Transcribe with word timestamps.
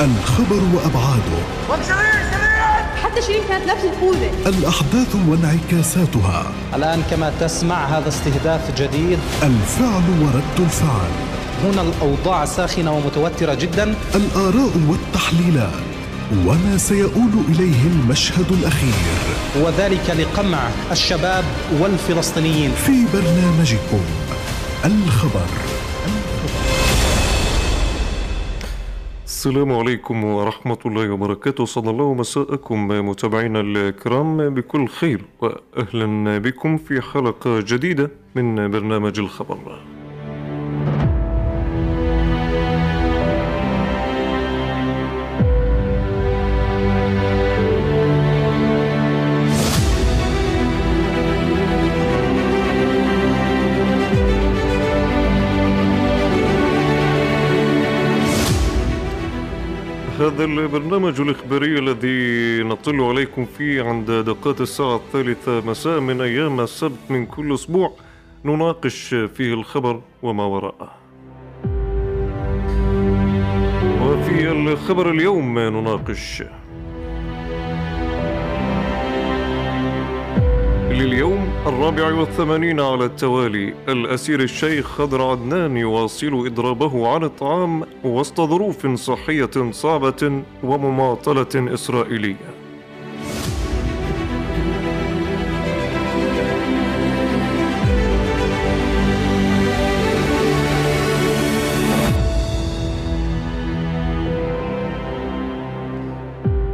الخبر 0.00 0.62
وأبعاده. 0.74 1.38
حتى 3.02 3.22
شيرين 3.22 3.42
كانت 3.48 3.66
لابسه 3.66 3.90
خوذه 4.00 4.30
الأحداث 4.46 5.16
وانعكاساتها. 5.28 6.52
الآن 6.74 7.02
كما 7.10 7.32
تسمع 7.40 7.84
هذا 7.84 8.08
استهداف 8.08 8.60
جديد. 8.76 9.18
الفعل 9.42 10.02
ورد 10.22 10.60
الفعل. 10.60 11.10
هنا 11.64 11.82
الأوضاع 11.82 12.44
ساخنة 12.44 12.92
ومتوترة 12.92 13.54
جدا. 13.54 13.94
الآراء 14.14 14.72
والتحليلات. 14.88 15.80
وما 16.46 16.76
سيؤول 16.78 17.32
إليه 17.48 17.82
المشهد 17.86 18.52
الأخير. 18.52 18.94
وذلك 19.56 20.10
لقمع 20.18 20.58
الشباب 20.92 21.44
والفلسطينيين. 21.80 22.72
في 22.86 23.04
برنامجكم 23.12 24.00
الخبر. 24.84 25.50
السلام 29.40 29.72
عليكم 29.72 30.24
ورحمة 30.24 30.78
الله 30.86 31.10
وبركاته. 31.10 31.64
صلى 31.64 31.90
الله 31.90 32.14
مساءكم 32.14 32.88
متابعينا 32.88 33.60
الكرام 33.60 34.54
بكل 34.54 34.88
خير 34.88 35.20
وأهلا 35.40 36.38
بكم 36.38 36.76
في 36.76 37.00
حلقة 37.00 37.60
جديدة 37.60 38.10
من 38.34 38.70
برنامج 38.70 39.18
الخبر. 39.18 39.58
هذا 60.20 60.44
البرنامج 60.44 61.20
الإخباري 61.20 61.78
الذي 61.78 62.62
نطل 62.62 63.00
عليكم 63.00 63.44
فيه 63.44 63.82
عند 63.82 64.10
دقات 64.10 64.60
الساعة 64.60 64.96
الثالثة 64.96 65.60
مساء 65.60 66.00
من 66.00 66.20
أيام 66.20 66.60
السبت 66.60 67.10
من 67.10 67.26
كل 67.26 67.54
أسبوع. 67.54 67.92
نناقش 68.44 69.14
فيه 69.14 69.54
الخبر 69.54 70.00
وما 70.22 70.44
وراءه. 70.44 70.90
وفي 74.02 74.50
الخبر 74.50 75.10
اليوم 75.10 75.58
نناقش 75.58 76.42
لليوم 80.90 81.48
الرابع 81.66 82.12
والثمانين 82.12 82.80
على 82.80 83.04
التوالي 83.04 83.74
الأسير 83.88 84.40
الشيخ 84.40 84.86
خضر 84.86 85.22
عدنان 85.22 85.76
يواصل 85.76 86.46
إضرابه 86.46 87.08
عن 87.08 87.24
الطعام 87.24 87.84
وسط 88.04 88.40
ظروف 88.40 88.86
صحية 88.86 89.70
صعبة 89.70 90.42
ومماطلة 90.62 91.74
إسرائيلية. 91.74 92.59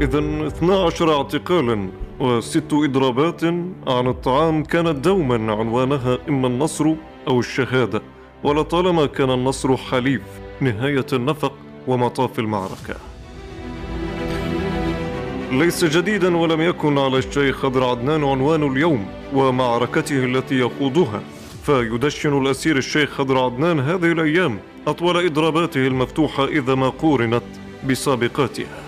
إذا 0.06 0.46
12 0.46 1.16
اعتقالا 1.16 1.88
وست 2.20 2.72
إضرابات 2.72 3.44
عن 3.86 4.06
الطعام 4.06 4.64
كانت 4.64 5.04
دوما 5.04 5.52
عنوانها 5.52 6.18
إما 6.28 6.46
النصر 6.48 6.92
أو 7.28 7.40
الشهادة 7.40 8.02
ولطالما 8.44 9.06
كان 9.06 9.30
النصر 9.30 9.76
حليف 9.76 10.22
نهاية 10.60 11.06
النفق 11.12 11.52
ومطاف 11.86 12.38
المعركة. 12.38 12.94
ليس 15.52 15.84
جديدا 15.84 16.36
ولم 16.36 16.60
يكن 16.60 16.98
على 16.98 17.18
الشيخ 17.18 17.56
خضر 17.56 17.84
عدنان 17.84 18.24
عنوان 18.24 18.72
اليوم 18.72 19.06
ومعركته 19.34 20.24
التي 20.24 20.58
يخوضها 20.58 21.22
فيدشن 21.62 22.38
الأسير 22.42 22.76
الشيخ 22.76 23.10
خضر 23.10 23.38
عدنان 23.38 23.80
هذه 23.80 24.12
الأيام 24.12 24.58
أطول 24.86 25.26
إضراباته 25.26 25.86
المفتوحة 25.86 26.44
إذا 26.44 26.74
ما 26.74 26.88
قورنت 26.88 27.44
بسابقاتها. 27.88 28.85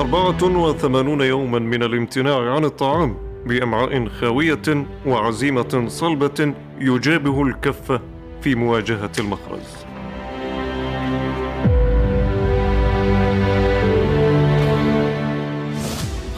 أربعة 0.00 0.58
وثمانون 0.58 1.20
يوما 1.20 1.58
من 1.58 1.82
الامتناع 1.82 2.54
عن 2.54 2.64
الطعام 2.64 3.16
بأمعاء 3.46 4.08
خاوية 4.08 4.86
وعزيمة 5.06 5.84
صلبة 5.88 6.54
يجابه 6.80 7.42
الكفة 7.42 8.00
في 8.40 8.54
مواجهة 8.54 9.12
المخرز. 9.18 9.86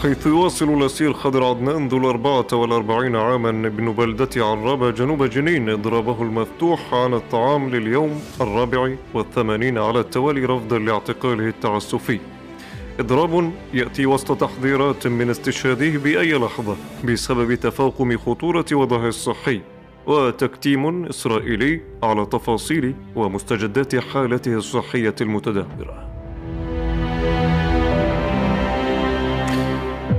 حيث 0.03 0.27
يواصل 0.27 0.69
الأسير 0.69 1.13
خضر 1.13 1.45
عدنان 1.45 1.89
ذو 1.89 1.99
الأربعة 1.99 2.47
والأربعين 2.53 3.17
عاما 3.17 3.51
ابن 3.51 3.93
بلدة 3.93 4.47
عرابة 4.47 4.91
جنوب 4.91 5.25
جنين 5.25 5.69
إضرابه 5.69 6.23
المفتوح 6.23 6.95
عن 6.95 7.15
الطعام 7.15 7.71
لليوم 7.71 8.21
الرابع 8.41 8.95
والثمانين 9.15 9.79
على 9.79 10.01
التوالي 10.01 10.45
رفضا 10.45 10.79
لاعتقاله 10.79 11.49
التعسفي. 11.49 12.21
إضراب 12.99 13.53
يأتي 13.75 14.07
وسط 14.07 14.41
تحذيرات 14.41 15.07
من 15.07 15.31
استشهاده 15.31 15.99
بأي 15.99 16.35
لحظة 16.35 16.77
بسبب 17.05 17.55
تفاقم 17.55 18.19
خطورة 18.19 18.65
وضعه 18.73 19.09
الصحي 19.09 19.61
وتكتيم 20.07 21.05
إسرائيلي 21.05 21.81
على 22.03 22.27
تفاصيل 22.27 22.95
ومستجدات 23.17 23.97
حالته 23.97 24.55
الصحية 24.55 25.15
المتدهورة. 25.21 26.11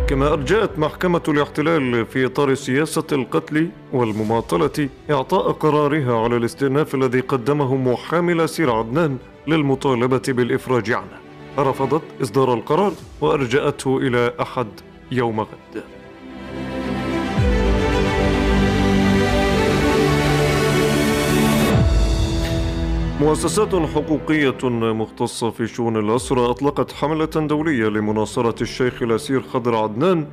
كما 0.08 0.34
أرجأت 0.34 0.80
محكمة 0.80 1.22
الاحتلال 1.28 2.06
في 2.06 2.26
إطار 2.26 2.53
سياسة 2.53 3.08
القتل 3.12 3.70
والمماطلة 3.94 4.90
إعطاء 5.12 5.52
قرارها 5.52 6.24
على 6.24 6.38
الاستئناف 6.38 6.96
الذي 6.96 7.20
قدمه 7.20 7.76
محامل 7.76 8.50
سير 8.50 8.72
عدنان 8.72 9.18
للمطالبة 9.48 10.22
بالإفراج 10.28 10.92
عنه. 10.92 11.31
رفضت 11.57 12.01
إصدار 12.22 12.53
القرار 12.53 12.94
وأرجأته 13.22 13.97
إلى 13.97 14.34
أحد 14.41 14.67
يوم 15.12 15.39
غد. 15.41 15.84
مؤسسات 23.22 23.75
حقوقية 23.75 24.69
مختصة 24.69 25.50
في 25.50 25.67
شؤون 25.67 25.97
الأسرة 25.97 26.51
أطلقت 26.51 26.91
حملة 26.91 27.25
دولية 27.25 27.88
لمناصرة 27.88 28.61
الشيخ 28.61 29.01
الأسير 29.01 29.41
خضر 29.41 29.75
عدنان 29.75 30.28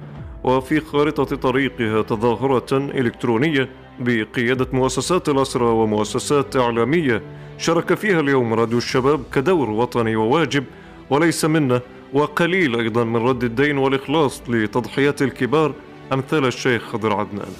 وفي 0.44 0.80
خارطة 0.80 1.36
طريقها 1.36 2.02
تظاهرة 2.02 2.76
إلكترونية 2.76 3.68
بقيادة 4.00 4.66
مؤسسات 4.72 5.28
الأسرة 5.28 5.72
ومؤسسات 5.72 6.56
إعلامية 6.56 7.22
شارك 7.58 7.94
فيها 7.94 8.20
اليوم 8.20 8.54
راديو 8.54 8.78
الشباب 8.78 9.22
كدور 9.34 9.70
وطني 9.70 10.16
وواجب 10.16 10.64
وليس 11.10 11.44
منا 11.44 11.80
وقليل 12.12 12.80
أيضا 12.80 13.04
من 13.04 13.16
رد 13.16 13.44
الدين 13.44 13.78
والإخلاص 13.78 14.42
لتضحيات 14.48 15.22
الكبار 15.22 15.72
أمثال 16.12 16.46
الشيخ 16.46 16.82
خضر 16.82 17.12
عدنان. 17.12 17.52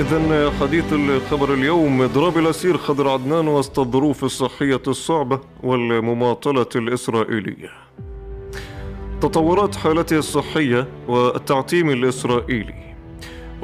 إذا 0.00 0.52
حديث 0.60 0.92
الخبر 0.92 1.54
اليوم 1.54 2.02
إضراب 2.02 2.38
الأسير 2.38 2.78
خضر 2.78 3.08
عدنان 3.08 3.48
وسط 3.48 3.78
الظروف 3.78 4.24
الصحية 4.24 4.82
الصعبة 4.86 5.40
والمماطلة 5.62 6.66
الإسرائيلية. 6.76 7.70
تطورات 9.20 9.76
حالته 9.76 10.18
الصحية 10.18 10.88
والتعتيم 11.08 11.90
الإسرائيلي. 11.90 12.83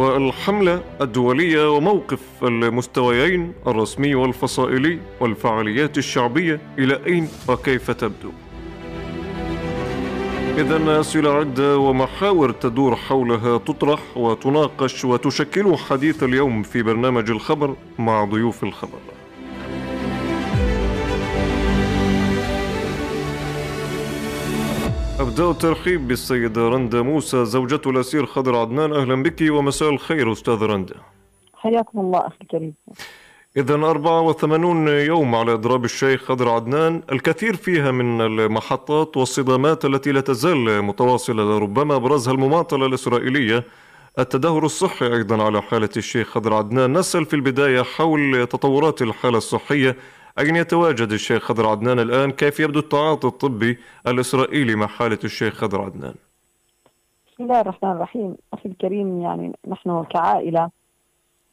والحملة 0.00 0.82
الدولية 1.00 1.76
وموقف 1.76 2.20
المستويين 2.42 3.52
الرسمي 3.66 4.14
والفصائلي 4.14 4.98
والفعاليات 5.20 5.98
الشعبية 5.98 6.60
إلى 6.78 7.00
أين 7.06 7.28
وكيف 7.48 7.91
تبدو؟ 7.91 8.30
إذا 10.58 11.00
أسئلة 11.00 11.30
عدة 11.30 11.78
ومحاور 11.78 12.50
تدور 12.50 12.97
حولها 12.97 13.58
تطرح 13.58 14.00
وتناقش 14.16 15.04
وتشكل 15.04 15.76
حديث 15.76 16.22
اليوم 16.22 16.62
في 16.62 16.82
برنامج 16.82 17.30
الخبر 17.30 17.74
مع 17.98 18.24
ضيوف 18.24 18.64
الخبر. 18.64 18.98
أبدأ 25.20 25.50
الترحيب 25.50 26.08
بالسيدة 26.08 26.68
رندا 26.68 27.02
موسى 27.02 27.44
زوجة 27.44 27.80
الأسير 27.86 28.26
خضر 28.26 28.56
عدنان 28.56 28.92
أهلا 28.92 29.22
بك 29.22 29.44
ومساء 29.50 29.90
الخير 29.90 30.32
أستاذ 30.32 30.62
رندا 30.62 30.94
حياكم 31.54 32.00
الله 32.00 32.26
أخي 32.26 32.36
الكريم. 32.42 32.74
إذا 33.56 33.74
84 33.74 34.88
يوم 34.88 35.34
على 35.34 35.52
إضراب 35.52 35.84
الشيخ 35.84 36.24
خضر 36.24 36.48
عدنان 36.48 37.02
الكثير 37.12 37.56
فيها 37.56 37.90
من 37.90 38.20
المحطات 38.20 39.16
والصدامات 39.16 39.84
التي 39.84 40.12
لا 40.12 40.20
تزال 40.20 40.82
متواصلة 40.82 41.42
لربما 41.42 41.96
أبرزها 41.96 42.34
المماطلة 42.34 42.86
الإسرائيلية. 42.86 43.64
التدهور 44.18 44.64
الصحي 44.64 45.06
أيضا 45.06 45.42
على 45.42 45.62
حالة 45.62 45.90
الشيخ 45.96 46.28
خضر 46.28 46.54
عدنان. 46.54 46.98
نسأل 46.98 47.24
في 47.24 47.36
البداية 47.36 47.82
حول 47.82 48.46
تطورات 48.46 49.02
الحالة 49.02 49.38
الصحية 49.38 49.96
أين 50.41 50.57
يتواجد 50.57 51.13
الشيخ 51.13 51.42
خضر 51.42 51.66
عدنان 51.66 51.98
الآن 51.98 52.31
كيف 52.31 52.60
يبدو 52.60 52.78
التعاطي 52.78 53.27
الطبي 53.27 53.78
الإسرائيلي 54.07 54.75
مع 54.75 54.87
حالة 54.87 55.19
الشيخ 55.25 55.54
خضر 55.54 55.83
عدنان؟ 55.83 56.15
بسم 57.27 57.45
الله 57.45 57.60
الرحمن 57.60 57.91
الرحيم. 57.91 58.37
أخي 58.53 58.69
الكريم 58.69 59.21
يعني 59.21 59.53
نحن 59.69 60.04
كعائلة 60.04 60.71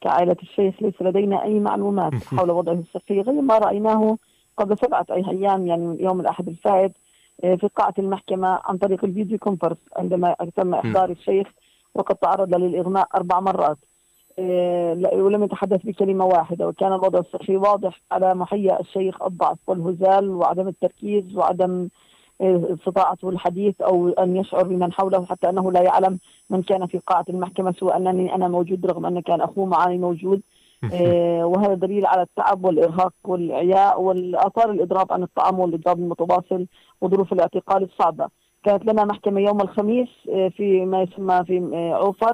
كعائلة 0.01 0.36
الشيخ 0.44 0.75
ليس 0.81 1.01
لدينا 1.01 1.44
أي 1.44 1.60
معلومات 1.60 2.13
حول 2.24 2.51
وضعه 2.51 2.74
الصحي 2.74 3.22
غير 3.22 3.42
ما 3.42 3.57
رأيناه 3.57 4.18
قبل 4.57 4.78
سبعة 4.78 5.06
أيام 5.12 5.68
يعني 5.68 6.04
يوم 6.04 6.19
الأحد 6.19 6.48
الفائت 6.48 6.92
آه، 7.44 7.56
في 7.56 7.69
قاعة 7.75 7.94
المحكمة 8.00 8.60
عن 8.66 8.78
طريق 8.78 9.06
الفيديو 9.06 9.38
كونفرنس 9.38 9.78
عندما 9.98 10.36
تم 10.56 10.74
إحضار 10.74 11.10
الشيخ 11.10 11.48
وقد 11.95 12.16
تعرض 12.16 12.56
للإغماء 12.56 13.07
أربع 13.16 13.39
مرات. 13.39 13.78
ولم 14.39 15.44
يتحدث 15.44 15.86
بكلمة 15.86 16.25
واحدة 16.25 16.68
وكان 16.68 16.94
الوضع 16.94 17.19
الصحي 17.19 17.57
واضح 17.57 18.01
على 18.12 18.34
محيا 18.36 18.80
الشيخ 18.80 19.24
الضعف 19.24 19.57
والهزال 19.68 20.30
وعدم 20.30 20.68
التركيز 20.68 21.38
وعدم 21.38 21.89
آه، 22.42 22.68
استطاعته 22.74 23.30
الحديث 23.30 23.81
أو 23.81 24.10
أن 24.10 24.38
يشعر 24.38 24.63
بمن 24.63 24.94
حوله 24.94 25.25
حتى 25.25 25.50
أنه 25.50 25.72
لا 25.72 25.81
يعلم 25.81 26.19
من 26.50 26.62
كان 26.62 26.86
في 26.88 26.98
قاعة 26.98 27.25
المحكمة 27.30 27.72
سوى 27.80 27.95
أنني 27.95 28.36
أنا 28.36 28.48
موجود 28.48 28.86
رغم 28.86 29.06
أن 29.06 29.19
كان 29.19 29.42
أخوه 29.42 29.66
معي 29.66 29.98
موجود 29.98 30.42
آه، 30.94 31.45
وهذا 31.45 31.74
دليل 31.74 32.06
على 32.06 32.22
التعب 32.22 32.66
والإرهاق 32.66 33.13
والإعياء 33.25 34.01
والآثار 34.01 34.72
الإضراب 34.72 35.13
عن 35.13 35.24
الطعام 35.24 35.60
والإضراب 35.60 36.00
المتواصل 36.00 36.68
وظروف 37.01 37.34
الاعتقال 37.34 37.84
الصعبة. 37.84 38.28
كانت 38.63 38.86
لنا 38.86 39.06
محكمة 39.06 39.42
يوم 39.42 39.62
الخميس 39.62 40.09
في 40.25 40.86
ما 40.86 41.01
يسمى 41.01 41.44
في 41.45 41.75
عوفر 41.94 42.33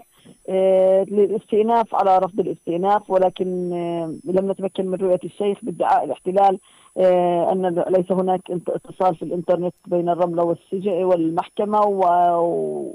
آه، 0.50 1.04
للاستئناف 1.04 1.96
على 1.96 2.18
رفض 2.18 2.40
الاستئناف 2.40 3.10
ولكن 3.10 3.74
آه، 3.74 4.32
لم 4.32 4.52
نتمكن 4.52 4.88
من 4.88 4.96
رؤية 4.96 5.20
الشيخ 5.24 5.58
بادعاء 5.62 6.04
الاحتلال 6.04 6.60
آه، 6.98 7.52
أن 7.52 7.84
ليس 7.90 8.12
هناك 8.12 8.42
اتصال 8.52 9.16
في 9.16 9.24
الإنترنت 9.24 9.74
بين 9.88 10.10
الرملة 10.10 10.44
والسجن 10.44 10.92
والمحكمة 10.92 11.80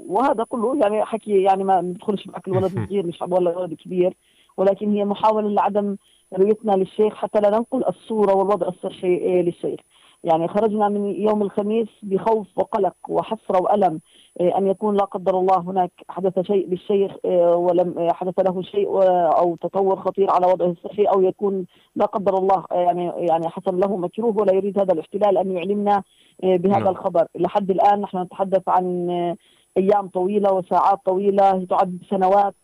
وهذا 0.07 0.43
كله 0.43 0.79
يعني 0.81 1.05
حكي 1.05 1.43
يعني 1.43 1.63
ما 1.63 1.81
ندخلش 1.81 2.27
معك 2.27 2.47
الولد 2.47 2.65
صغير 2.65 3.05
مش 3.07 3.21
ولا 3.21 3.57
ولد 3.57 3.73
كبير 3.73 4.13
ولكن 4.57 4.93
هي 4.93 5.05
محاولة 5.05 5.49
لعدم 5.49 5.95
رؤيتنا 6.33 6.71
للشيخ 6.71 7.13
حتى 7.15 7.39
لا 7.39 7.49
ننقل 7.49 7.85
الصورة 7.87 8.35
والوضع 8.35 8.67
الصحي 8.67 9.41
للشيخ. 9.41 9.79
يعني 10.23 10.47
خرجنا 10.47 10.89
من 10.89 11.05
يوم 11.05 11.41
الخميس 11.41 11.87
بخوف 12.03 12.47
وقلق 12.55 12.95
وحسرة 13.09 13.61
وألم 13.61 13.99
إيه، 14.39 14.57
أن 14.57 14.67
يكون 14.67 14.95
لا 14.95 15.05
قدر 15.05 15.39
الله 15.39 15.57
هناك 15.59 15.91
حدث 16.09 16.39
شيء 16.39 16.67
بالشيخ 16.67 17.11
إيه، 17.25 17.55
ولم 17.55 18.07
حدث 18.11 18.39
له 18.39 18.61
شيء 18.61 18.87
أو 19.37 19.55
تطور 19.55 19.95
خطير 19.95 20.31
على 20.31 20.47
وضعه 20.47 20.69
الصحي 20.71 21.03
أو 21.03 21.21
يكون 21.21 21.65
لا 21.95 22.05
قدر 22.05 22.37
الله 22.37 22.65
يعني 22.71 23.11
يعني 23.17 23.49
حصل 23.49 23.79
له 23.79 23.97
مكروه 23.97 24.37
ولا 24.37 24.53
يريد 24.53 24.79
هذا 24.79 24.93
الاحتلال 24.93 25.37
أن 25.37 25.51
يعلمنا 25.51 26.03
بهذا 26.43 26.79
نعم. 26.79 26.87
الخبر 26.87 27.27
لحد 27.35 27.71
الآن 27.71 28.01
نحن 28.01 28.17
نتحدث 28.17 28.69
عن 28.69 29.35
أيام 29.77 30.07
طويلة 30.07 30.53
وساعات 30.53 30.99
طويلة 31.05 31.65
تعد 31.69 31.97
سنوات 32.09 32.55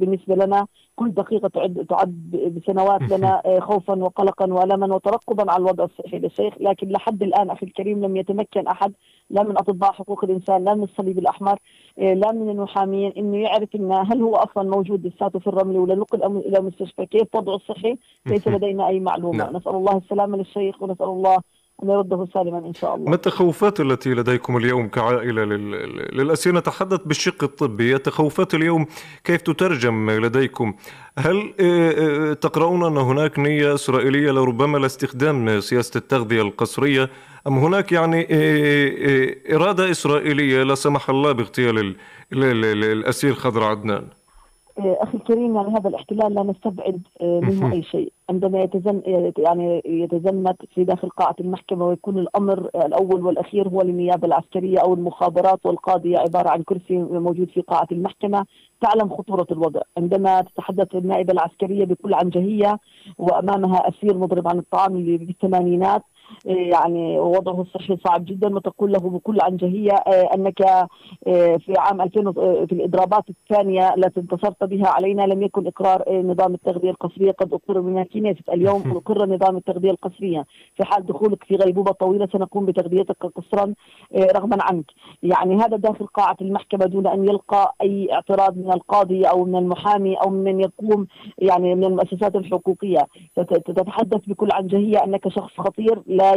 بالنسبة 0.00 0.34
لنا 0.34 0.66
كل 0.96 1.10
دقيقة 1.10 1.48
تعد 1.48 1.86
تعد 1.88 2.30
بسنوات 2.56 3.02
لنا 3.02 3.42
آه، 3.46 3.60
خوفا 3.60 3.94
وقلقا 3.94 4.52
والما 4.52 4.94
وترقبا 4.94 5.52
على 5.52 5.60
الوضع 5.60 5.84
الصحي 5.84 6.18
للشيخ. 6.18 6.54
لكن 6.60 6.88
لحد 6.88 7.22
الآن 7.22 7.50
أخي 7.50 7.66
الكريم 7.66 8.04
لم 8.04 8.16
يتمكن 8.16 8.66
أحد 8.66 8.92
لا 9.30 9.42
من 9.42 9.58
أطباء 9.58 9.92
حقوق 9.92 10.24
الإنسان 10.24 10.64
لا 10.64 10.74
من 10.74 10.82
الصليب 10.82 11.18
الأحمر 11.18 11.58
آه، 11.98 12.14
لا 12.14 12.32
من 12.32 12.50
المحامين 12.50 13.12
إنه 13.16 13.36
يعرف 13.36 13.68
إن 13.74 13.92
هل 13.92 14.22
هو 14.22 14.36
أصلا 14.36 14.70
موجود 14.70 15.06
لساته 15.06 15.38
في 15.38 15.46
الرمل 15.46 15.76
ولا 15.76 15.94
نقل 15.94 16.36
إلى 16.36 16.60
مستشفى 16.60 17.06
كيف 17.06 17.34
وضعه 17.34 17.56
الصحي 17.56 17.96
ليس 18.26 18.48
لدينا 18.48 18.88
أي 18.88 19.00
معلومة. 19.00 19.38
نعم. 19.38 19.56
نسأل 19.56 19.74
الله 19.74 19.96
السلامة 19.96 20.36
للشيخ 20.36 20.82
ونسأل 20.82 21.06
الله 21.06 21.38
أن 21.82 21.88
يرده 21.88 22.26
سالما 22.34 22.58
إن 22.58 22.74
شاء 22.74 22.94
الله. 22.94 23.08
ما 23.08 23.14
التخوفات 23.14 23.80
التي 23.80 24.14
لديكم 24.14 24.56
اليوم 24.56 24.88
كعائلة 24.88 25.44
للأسير؟ 25.44 26.54
نتحدث 26.54 27.00
بالشق 27.06 27.44
الطبي. 27.44 27.94
التخوفات 27.94 28.54
اليوم 28.54 28.86
كيف 29.24 29.42
تترجم 29.42 30.10
لديكم؟ 30.10 30.74
هل 31.18 31.54
آه، 31.60 32.30
آه، 32.30 32.32
تقرؤون 32.32 32.84
أن 32.84 32.96
هناك 32.96 33.38
نية 33.38 33.74
إسرائيلية 33.74 34.30
لربما 34.30 34.78
لاستخدام 34.78 35.60
سياسة 35.60 35.98
التغذية 35.98 36.42
القسرية 36.42 37.10
أم 37.46 37.58
هناك 37.58 37.92
يعني 37.92 38.28
آه، 38.30 39.34
إرادة 39.54 39.90
إسرائيلية 39.90 40.62
لا 40.62 40.74
سمح 40.74 41.10
الله 41.10 41.32
باغتيال 41.32 41.96
الأسير 42.32 43.34
خضر 43.34 43.64
عدنان؟ 43.64 44.17
أخي 44.78 45.18
الكريم 45.18 45.56
يعني 45.56 45.68
هذا 45.68 45.88
الاحتلال 45.88 46.34
لا 46.34 46.42
نستبعد 46.42 47.02
منه 47.22 47.72
أي 47.72 47.82
شيء. 47.82 48.12
عندما 48.30 48.62
يتزن 48.62 49.02
يعني 49.38 49.82
يتزمت 49.86 50.56
في 50.74 50.84
داخل 50.84 51.08
قاعة 51.08 51.36
المحكمة 51.40 51.86
ويكون 51.86 52.18
الأمر 52.18 52.58
الأول 52.74 53.26
والأخير 53.26 53.68
هو 53.68 53.82
للنيابة 53.82 54.26
العسكرية 54.26 54.78
أو 54.78 54.94
المخابرات 54.94 55.66
والقاضية 55.66 56.18
عبارة 56.18 56.48
عن 56.48 56.62
كرسي 56.62 56.96
موجود 56.98 57.48
في 57.48 57.60
قاعة 57.60 57.86
المحكمة 57.92 58.44
تعلم 58.80 59.08
خطورة 59.08 59.46
الوضع. 59.50 59.80
عندما 59.98 60.40
تتحدث 60.40 60.94
النائبة 60.94 61.32
العسكرية 61.32 61.84
بكل 61.84 62.14
عنجهية 62.14 62.78
وأمامها 63.18 63.88
أسير 63.88 64.18
مضرب 64.18 64.48
عن 64.48 64.58
الطعام 64.58 64.96
اللي 64.96 65.16
بالثمانينات 65.16 66.02
يعني 66.44 67.18
وضعه 67.18 67.60
الصحي 67.60 67.96
صعب 68.06 68.24
جدا 68.24 68.54
وتقول 68.54 68.92
له 68.92 68.98
بكل 68.98 69.38
عنجهيه 69.40 69.92
آه، 69.92 70.34
أنك 70.34 70.62
آه، 70.62 70.88
في 71.56 71.74
عام 71.78 72.00
2000 72.00 72.26
آه، 72.28 72.32
في 72.68 72.72
الإضرابات 72.72 73.24
الثانية 73.28 73.94
التي 73.94 74.20
انتصرت 74.20 74.64
بها 74.64 74.88
علينا 74.88 75.22
لم 75.22 75.42
يكن 75.42 75.66
إقرار 75.66 76.22
نظام 76.22 76.54
التغذية 76.54 76.90
القسرية. 76.90 77.32
قد 77.32 77.52
اقر 77.52 77.80
من 77.80 78.04
كنيست 78.04 78.48
اليوم 78.48 78.82
أقر 78.96 79.26
نظام 79.26 79.56
التغذية 79.56 79.90
القسرية. 79.90 80.44
في 80.76 80.84
حال 80.84 81.06
دخولك 81.06 81.44
في 81.44 81.56
غيبوبة 81.56 81.92
طويلة 81.92 82.28
سنقوم 82.32 82.66
بتغذيتك 82.66 83.26
قسرا 83.26 83.74
رغما 84.16 84.56
عنك. 84.60 84.84
يعني 85.22 85.56
هذا 85.56 85.76
داخل 85.76 86.06
قاعة 86.06 86.36
المحكمة 86.40 86.86
دون 86.86 87.06
أن 87.06 87.24
يلقى 87.24 87.74
أي 87.82 88.12
اعتراض 88.12 88.56
من 88.56 88.72
القاضي 88.72 89.24
أو 89.24 89.44
من 89.44 89.56
المحامي 89.56 90.14
أو 90.14 90.30
من 90.30 90.60
يقوم 90.60 91.06
يعني 91.38 91.74
من 91.74 91.84
المؤسسات 91.84 92.36
الحقوقية. 92.36 93.06
تتحدث 93.66 94.20
بكل 94.26 94.48
عنجهيه 94.52 95.04
أنك 95.04 95.28
شخص 95.28 95.52
خطير 95.58 96.02
لا 96.18 96.34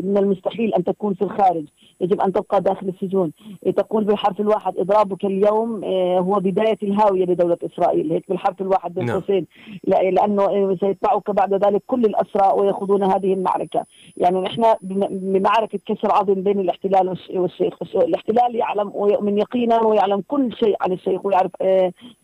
من 0.00 0.16
المستحيل 0.18 0.74
أن 0.74 0.84
تكون 0.84 1.14
في 1.14 1.22
الخارج. 1.22 1.64
يجب 2.00 2.20
أن 2.20 2.32
تبقى 2.32 2.60
داخل 2.60 2.88
السجون. 2.88 3.32
تقول 3.76 4.04
بالحرف 4.04 4.40
الواحد 4.40 4.78
إضرابك 4.78 5.24
اليوم 5.24 5.84
آه، 5.84 6.18
هو 6.18 6.34
بداية 6.34 6.78
الهاوية 6.82 7.24
لدولة 7.24 7.58
إسرائيل. 7.64 8.12
هيك 8.12 8.24
بالحرف 8.28 8.60
الواحد 8.60 8.94
بين 8.94 9.04
نعم. 9.04 9.20
قوسين 9.20 9.46
لأنه 9.86 10.42
آه، 10.42 10.76
سيتبعك 10.80 11.30
بعد 11.30 11.54
ذلك 11.54 11.82
كل 11.86 12.00
الأسرى 12.00 12.52
ويخوضون 12.60 13.02
هذه 13.04 13.32
المعركة. 13.32 13.84
يعني 14.16 14.40
نحن 14.40 14.62
بمعركة 15.10 15.78
كسر 15.86 16.12
عظم 16.12 16.34
بين 16.34 16.60
الاحتلال 16.60 17.16
والشيخ. 17.34 17.74
الاحتلال 17.94 18.56
يعلم 18.56 18.92
ويؤمن 18.94 19.38
يقينا 19.38 19.82
ويعلم 19.82 20.22
كل 20.28 20.52
شيء 20.52 20.76
عن 20.80 20.92
الشيخ 20.92 21.26
ويعرف 21.26 21.50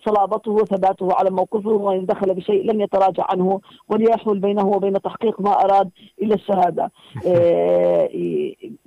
صلابته 0.06 0.50
وثباته 0.50 1.08
على 1.12 1.30
موقفه 1.30 1.70
وإن 1.70 2.06
دخل 2.06 2.34
بشيء 2.34 2.72
لن 2.72 2.80
يتراجع 2.80 3.26
عنه 3.30 3.60
وليحول 3.88 4.38
بينه 4.38 4.66
وبين 4.66 4.92
تحقيق 5.02 5.40
ما 5.40 5.50
أراد 5.50 5.90
إلا 6.22 6.34
الشهادة. 6.34 6.91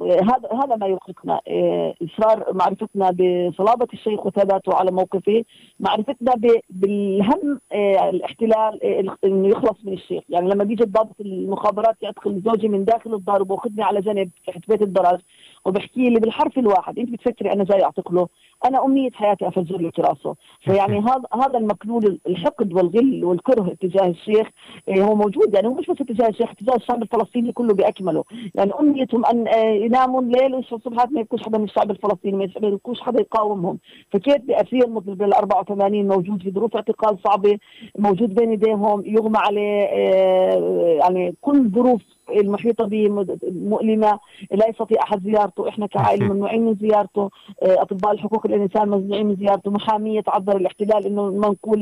هذا 0.02 0.50
هذا 0.64 0.76
ما 0.76 0.88
يوقفنا 0.88 1.42
آه، 1.48 1.94
إصرار 2.04 2.54
معرفتنا 2.54 3.12
بصلابة 3.12 3.88
الشيخ 3.94 4.26
وثباته 4.26 4.76
على 4.76 4.92
موقفه 4.92 5.44
معرفتنا 5.80 6.34
بالهم 6.70 7.60
آه، 7.72 8.10
الاحتلال 8.10 8.84
إنه 9.26 9.48
يخلص 9.48 9.78
من 9.84 9.94
الشيخ. 9.94 10.24
يعني 10.30 10.50
لما 10.50 10.64
بيجي 10.64 10.84
ضابط 10.84 11.22
المخابرات 11.22 11.96
يدخل 12.04 12.42
زوجي 12.46 12.68
من 12.68 12.86
داخل 12.86 13.14
الدار 13.14 13.42
وباخذني 13.42 13.84
على 13.84 14.02
جنب 14.02 14.30
تحت 14.48 14.70
بيت 14.70 14.82
الدرج 14.82 15.20
وبحكي 15.66 16.10
لي 16.10 16.20
بالحرف 16.20 16.58
الواحد 16.58 17.00
أنت 17.00 17.10
بتفكري 17.10 17.52
أنا 17.54 17.64
جاي 17.64 17.84
اعتقله 17.84 18.28
أنا 18.66 18.86
أمنية 18.86 19.12
حياتي 19.12 19.48
افجر 19.48 19.78
لك 19.82 20.00
راسه. 20.00 20.36
فيعني 20.62 21.00
هذا 21.10 21.24
هذا 21.34 21.58
المكنون 21.60 22.20
الحقد 22.28 22.74
والغل 22.74 23.26
والكره 23.26 23.72
اتجاه 23.72 24.08
الشيخ 24.08 24.48
هو 24.90 25.16
موجود. 25.16 25.54
يعني 25.56 25.68
هو 25.68 25.74
مش 25.74 25.86
بس 25.88 26.02
اتجاه 26.02 26.28
الشيخ 26.28 26.52
اتجاه 26.52 26.76
الشعب 26.76 27.04
الفلسطيني 27.04 27.52
كله 27.52 27.74
باكمله 27.96 28.24
يعني 28.56 28.72
أمنيتهم 28.80 29.26
أن 29.26 29.48
آه، 29.48 29.66
يناموا 29.66 30.22
الليل 30.22 30.56
ويصحوا 30.56 30.78
الصبح 30.78 31.12
ما 31.12 31.22
يكونش 31.22 31.44
حدا 31.44 31.58
من 31.58 31.64
الشعب 31.64 31.92
الفلسطيني 31.92 32.38
ما 32.62 32.68
يكونش 32.68 33.02
حدا 33.02 33.22
يقاومهم. 33.22 33.80
فكيف 34.12 34.42
باسير 34.42 34.90
مثل 34.90 35.16
بال 35.16 35.34
84 35.34 36.08
موجود 36.08 36.44
في 36.44 36.52
ظروف 36.52 36.76
اعتقال 36.76 37.18
صعبة 37.28 37.60
موجود 38.00 38.36
بين 38.36 38.50
ايديهم 38.50 39.04
يغمى 39.06 39.38
عليه 39.38 39.84
آه، 39.84 41.00
يعني 41.02 41.36
كل 41.42 41.70
ظروف 41.70 42.02
المحيطة 42.30 42.86
به 42.86 43.26
مؤلمة 43.44 44.20
لا 44.52 44.68
يستطيع 44.70 45.04
أحد 45.04 45.24
زيارته. 45.24 45.70
إحنا 45.70 45.88
كعائلة 45.88 46.26
ممنوعين 46.26 46.66
من 46.66 46.76
زيارته. 46.76 47.30
آه، 47.64 47.82
أطباء 47.82 48.12
الحقوق 48.12 48.46
الإنسان 48.46 48.90
ممنوعين 48.90 49.26
من 49.26 49.36
زيارته. 49.36 49.72
محامية 49.72 50.22
تعذر 50.22 50.58
الاحتلال 50.58 51.06
إنه 51.06 51.30
منقول 51.30 51.80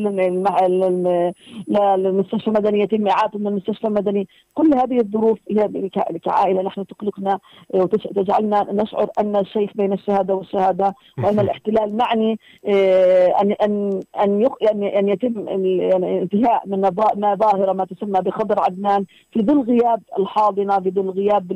للمستشفى 1.68 2.48
المدني 2.48 2.80
يتم 2.80 3.08
إعادته 3.08 3.40
من 3.40 3.48
المستشفى 3.48 3.88
المدني. 3.88 4.28
كل 4.54 4.74
هذه 4.76 4.98
الظروف 4.98 5.40
هي 5.50 5.90
كعائلة. 6.24 6.62
نحن 6.62 6.86
تقلقنا 6.88 7.40
وتجعلنا 7.74 8.68
نشعر 8.72 9.10
أن 9.20 9.36
الشيخ 9.36 9.72
بين 9.76 9.94
الشهادة 9.94 10.36
والشهادة 10.36 10.96
وأن 11.18 11.40
الاحتلال 11.40 11.98
معني 11.98 12.40
آه، 12.68 13.28
ان 13.42 13.52
ان 13.52 14.02
أن 14.20 14.84
ان 14.84 15.10
يتم 15.10 15.48
يعني 15.48 16.22
انتهاء 16.22 16.64
من 16.66 16.82
ما 17.16 17.36
ظاهره 17.36 17.74
ما 17.74 17.86
تسمى 17.86 18.22
بخضر 18.22 18.60
عدنان 18.60 19.06
في 19.32 19.42
ظل 19.42 19.62
غياب 19.62 20.02
الحاضنه 20.38 20.80
في 20.80 20.92
ظل 20.92 21.10
غياب 21.10 21.52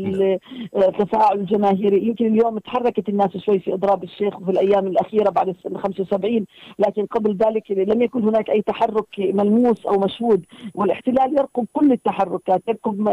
التفاعل 0.75 1.39
الجماهيري 1.39 2.07
يمكن 2.07 2.25
اليوم 2.25 2.57
تحركت 2.57 3.09
الناس 3.09 3.37
شوي 3.37 3.59
في 3.59 3.73
إضراب 3.73 4.03
الشيخ 4.03 4.37
في 4.39 4.51
الأيام 4.51 4.87
الأخيرة 4.87 5.29
بعد 5.29 5.47
ال 5.47 5.77
75 5.77 6.45
لكن 6.79 7.05
قبل 7.05 7.37
ذلك 7.37 7.71
لم 7.71 8.01
يكن 8.01 8.23
هناك 8.23 8.49
أي 8.49 8.61
تحرك 8.61 9.07
ملموس 9.19 9.85
أو 9.85 9.99
مشهود 9.99 10.45
والاحتلال 10.75 11.33
يرقب 11.39 11.65
كل 11.73 11.91
التحركات 11.91 12.61
يرقب 12.67 13.07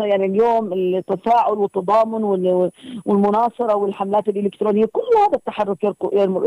يعني 0.00 0.26
اليوم 0.26 0.72
التفاعل 0.72 1.52
والتضامن 1.58 2.24
والمناصرة 3.06 3.76
والحملات 3.76 4.28
الإلكترونية 4.28 4.84
كل 4.84 5.02
هذا 5.18 5.36
التحرك 5.36 5.84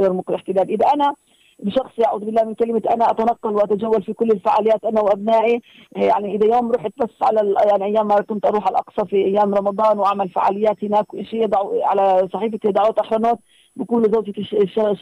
يرمق 0.04 0.30
الاحتلال. 0.30 0.70
إذا 0.70 0.86
أنا 0.94 1.16
بشخصي 1.64 2.06
أعوذ 2.06 2.20
بالله 2.26 2.44
من 2.44 2.54
كلمة 2.56 2.82
أنا 2.94 3.12
أتنقل 3.12 3.54
وأتجول 3.56 4.04
في 4.04 4.14
كل 4.14 4.32
الفعاليات 4.32 4.86
أنا 4.86 5.02
وأبنائي. 5.02 5.62
يعني 5.96 6.36
إذا 6.36 6.56
يوم 6.56 6.72
رحت 6.72 6.92
بس 6.98 7.10
على 7.22 7.56
يعني 7.70 7.86
أيام 7.86 8.08
ما 8.08 8.22
كنت 8.22 8.46
أروح 8.46 8.68
الأقصى 8.68 9.08
في 9.08 9.16
أيام 9.16 9.54
رمضان 9.54 10.00
وأعمل 10.00 10.30
فعاليات 10.30 10.84
هناك 10.84 11.06
شيء 11.22 11.44
يضعوا 11.44 11.86
على 11.86 12.30
صحيفة 12.34 12.60
دعوات 12.72 13.00
احرنوت 13.00 13.40
بكون 13.76 14.04
زوجة 14.04 14.34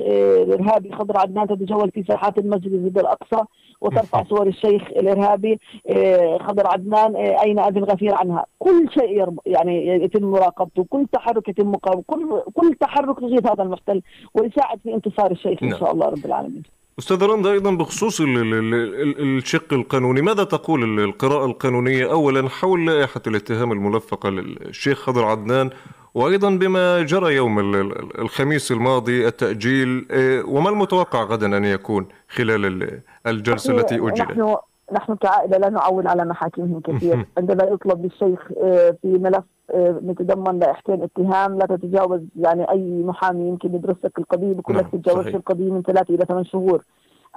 الإرهابي 0.01 0.91
خضر 0.91 1.17
عدنان 1.17 1.47
تتجول 1.47 1.91
في 1.91 2.03
ساحات 2.03 2.37
المسجد 2.37 2.97
الأقصى 2.97 3.43
وترفع 3.81 4.23
صور 4.23 4.47
الشيخ 4.47 4.81
الإرهابي 4.81 5.59
آه، 5.89 6.37
خضر 6.37 6.67
عدنان 6.67 7.15
آه، 7.15 7.43
أين 7.43 7.59
أبي 7.59 7.79
الغفير 7.79 8.15
عنها؟ 8.15 8.45
كل 8.59 8.89
شيء 8.93 9.35
يعني 9.45 9.87
يتم 9.87 10.23
مراقبته 10.23 10.85
كل 10.89 11.05
تحرك 11.11 11.49
يتم 11.49 11.71
مقاومته 11.71 12.03
كل 12.07 12.41
كل 12.53 12.75
تحرك 12.79 13.21
يغيث 13.21 13.47
هذا 13.47 13.63
المحتل 13.63 14.01
ويساعد 14.33 14.79
في 14.79 14.93
انتصار 14.93 15.31
الشيخ 15.31 15.63
إن 15.63 15.69
نعم. 15.69 15.79
شاء 15.79 15.91
الله 15.91 16.05
رب 16.05 16.25
العالمين. 16.25 16.63
أستاذ 16.99 17.23
رندا 17.23 17.51
أيضا 17.51 17.71
بخصوص 17.71 18.21
الشق 18.21 19.73
القانوني 19.73 20.21
ماذا 20.21 20.43
تقول 20.43 20.99
القراءة 20.99 21.45
القانونية 21.45 22.11
اولا 22.11 22.49
حول 22.49 22.85
لائحة 22.85 23.21
الاتهام 23.27 23.71
الملفقه 23.71 24.29
للشيخ 24.29 24.99
خضر 24.99 25.25
عدنان؟ 25.25 25.69
وأيضا 26.13 26.49
بما 26.49 27.01
جرى 27.01 27.35
يوم 27.35 27.59
الخميس 28.19 28.71
الماضي 28.71 29.27
التأجيل 29.27 30.07
آه، 30.11 30.43
وما 30.45 30.69
المتوقع 30.69 31.23
غدا 31.23 31.57
أن 31.57 31.65
يكون 31.65 32.07
خلال 32.29 33.01
الجلسة 33.27 33.73
التي 33.73 33.95
أجلت؟ 33.95 34.21
نحن 34.21 34.55
نحن 34.93 35.15
كعائلة 35.15 35.57
لا 35.57 35.69
نعول 35.69 36.07
على 36.07 36.25
محاكمهم 36.25 36.79
كثير. 36.79 37.25
عندما 37.37 37.63
يطلب 37.63 38.03
للشيخ 38.05 38.39
آه، 38.63 38.95
في 39.01 39.07
ملف 39.07 39.43
نتضمن 39.75 40.63
آه، 40.63 40.67
لإحكام 40.67 41.01
اتهام 41.03 41.57
لا 41.57 41.65
تتجاوز 41.65 42.21
يعني 42.35 42.71
أي 42.71 43.03
محامي 43.03 43.47
يمكن 43.47 43.75
يدرس 43.75 43.95
لك 44.03 44.19
القضية 44.19 44.53
بكل 44.53 44.73
لك 44.73 44.81
نعم، 44.81 44.91
تتجاوز 44.91 45.27
القضية 45.27 45.71
من 45.71 45.81
ثلاثة 45.81 46.15
إلى 46.15 46.25
ثمان 46.25 46.45
شهور. 46.45 46.83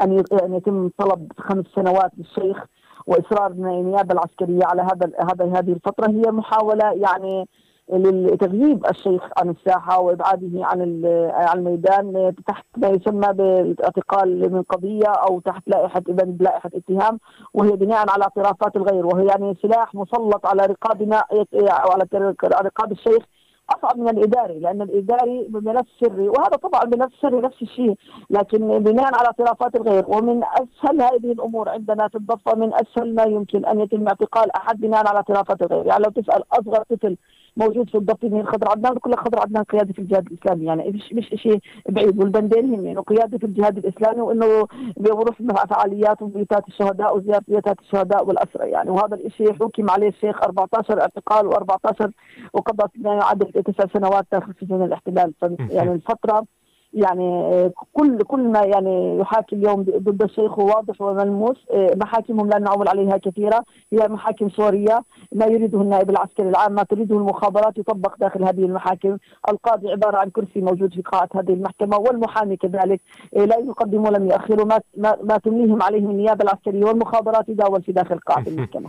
أن 0.03 0.25
أن 0.43 0.55
يتم 0.55 0.91
طلب 0.99 1.33
خمس 1.39 1.65
سنوات 1.75 2.11
للشيخ 2.19 2.65
وإصرار 3.07 3.51
النيابه 3.51 4.13
العسكرية 4.15 4.65
على 4.65 4.83
هذا 4.83 5.13
هذا 5.21 5.59
هذه 5.59 5.73
الفترة 5.73 6.11
هي 6.11 6.23
محاولة 6.31 6.93
يعني 6.93 7.49
لتغييب 7.93 8.87
الشيخ 8.87 9.23
عن 9.39 9.51
الساحة 9.51 10.01
وإبعاده 10.01 10.67
عن 10.67 11.03
عن 11.33 11.59
الميدان 11.59 12.35
تحت 12.47 12.67
ما 12.77 12.89
يسمى 12.89 13.33
بالاعتقال 13.33 14.53
من 14.53 14.63
قضية 14.63 15.09
أو 15.09 15.41
تحت 15.41 15.63
لائحه 15.67 16.03
اذا 16.09 16.25
لائحه 16.41 16.71
اتهام 16.75 17.21
وهي 17.55 17.71
بناء 17.71 18.11
على 18.11 18.23
اعترافات 18.23 18.77
الغير 18.77 19.07
وهي 19.07 19.27
يعني 19.27 19.57
سلاح 19.63 19.95
مسلط 19.95 20.47
على 20.47 20.67
رقابنا 20.67 21.25
أو 21.55 21.91
على 21.93 22.05
رقاب 22.43 22.93
الشيخ 22.93 23.25
أصعب 23.71 23.99
من 23.99 24.09
الإداري 24.09 24.59
لأن 24.59 24.83
الإداري 24.83 25.47
بملف 25.49 25.87
سري 26.01 26.29
وهذا 26.29 26.57
طبعا 26.57 26.85
ملف 26.85 27.13
سري 27.23 27.41
نفس 27.41 27.63
الشيء 27.63 27.95
لكن 28.31 28.79
بناء 28.79 29.15
على 29.15 29.27
اعترافات 29.27 29.77
الغير 29.77 30.05
ومن 30.09 30.43
أسهل 30.45 31.03
هذه 31.03 31.33
الأمور 31.33 31.69
عندنا 31.69 32.09
في 32.09 32.15
الضفه 32.15 32.55
من 32.55 32.75
أسهل 32.75 33.15
ما 33.15 33.23
يمكن 33.23 33.65
أن 33.65 33.81
يتم 33.81 34.09
اعتقال 34.09 34.57
أحد 34.57 34.81
بناء 34.81 35.09
على 35.09 35.17
اعترافات 35.17 35.63
الغير. 35.63 35.87
يعني 35.87 36.05
لو 36.05 36.11
تسأل 36.11 36.43
أصغر 36.53 36.83
طفل 36.91 37.17
موجود 37.57 37.91
في 37.91 38.29
من 38.29 38.47
خضر 38.47 38.71
عدنان 38.71 38.93
لك 38.93 39.21
خضر 39.21 39.41
عدنان 39.41 39.65
قياده 39.65 39.93
في 39.93 39.99
الجهاد 39.99 40.27
الإسلامي. 40.27 40.65
يعني 40.65 40.91
مش 40.91 41.13
مش 41.13 41.43
شيء 41.43 41.59
بعيد. 41.89 42.19
والبندين 42.19 42.75
هم 42.75 42.87
إنه 42.87 43.03
قياده 43.03 43.39
في 43.39 43.47
الجهاد 43.47 43.79
الإسلامي 43.79 44.21
وإنه 44.21 44.67
بيروح 44.97 45.43
فعاليات 45.71 46.23
وبيوتات 46.23 46.69
الشهداء 46.69 47.17
وزياره 47.17 47.43
بيوتات 47.49 47.81
الشهداء 47.81 48.27
والأسرى. 48.27 48.71
يعني 48.71 48.91
وهذا 48.91 49.15
الشيء 49.15 49.53
حكم 49.53 49.91
عليه 49.91 50.09
الشيخ 50.09 50.43
14 50.43 51.01
اعتقال 51.01 51.53
و14 51.53 52.11
وقضى 52.53 52.89
يعادل 53.05 53.63
تسع 53.63 53.85
سنوات 53.93 54.27
داخل 54.33 54.55
سجن 54.61 54.83
الاحتلال. 54.83 55.35
يعني 55.77 55.93
الفترة 55.93 56.47
يعني 56.95 57.41
آه، 57.45 57.73
كل 57.93 58.19
كل 58.19 58.49
ما 58.49 58.61
يعني 58.61 59.19
يحاكي 59.19 59.57
اليوم 59.57 59.83
ضد 59.83 60.23
الشيخ 60.23 60.59
واضح 60.59 61.01
وملموس 61.01 61.67
آه، 61.71 61.91
محاكمهم 61.97 62.49
لا 62.49 62.59
نعول 62.59 62.89
عليها 62.89 63.17
كثيرة 63.17 63.65
هي 63.93 64.09
محاكم 64.09 64.49
سورية 64.49 65.05
ما 65.33 65.47
يريده 65.47 65.81
النائب 65.81 66.11
العسكري 66.11 66.49
العام 66.49 66.73
ما 66.73 66.83
تريده 66.83 67.17
المخابرات 67.17 67.79
يطبق 67.79 68.19
داخل 68.19 68.45
هذه 68.45 68.65
المحاكم. 68.65 69.17
القاضي 69.49 69.91
عبارة 69.93 70.17
عن 70.17 70.31
كرسي 70.31 70.61
موجود 70.61 70.95
في 70.95 71.03
قاعة 71.03 71.29
هذه 71.35 71.53
المحكمة 71.53 71.97
والمحامي 71.97 72.57
كذلك 72.57 73.01
آه، 73.37 73.45
لا 73.45 73.59
يقدموا 73.59 74.09
ولم 74.09 74.27
يؤخروا 74.27 74.65
ما 74.65 74.81
ما 75.23 75.39
تمليهم 75.39 75.83
عليهم 75.83 76.11
النيابة 76.11 76.45
العسكرية 76.45 76.85
والمخابرات 76.85 77.49
يداول 77.49 77.83
في 77.83 77.93
داخل 77.93 78.19
قاعة 78.19 78.45
المحكمة. 78.49 78.89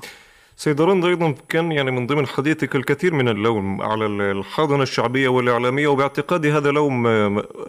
سيد 0.58 0.82
رند 0.82 1.06
أيضا 1.06 1.36
كان 1.50 1.72
يعني 1.72 1.92
من 1.92 2.08
ضمن 2.08 2.28
حديثك 2.28 2.76
الكثير 2.76 3.14
من 3.14 3.30
اللوم 3.30 3.82
على 3.82 4.06
الحاضنة 4.06 4.84
الشعبية 4.84 5.28
والإعلامية 5.28 5.88
وباعتقادي 5.88 6.52
هذا 6.52 6.72
لوم 6.72 7.04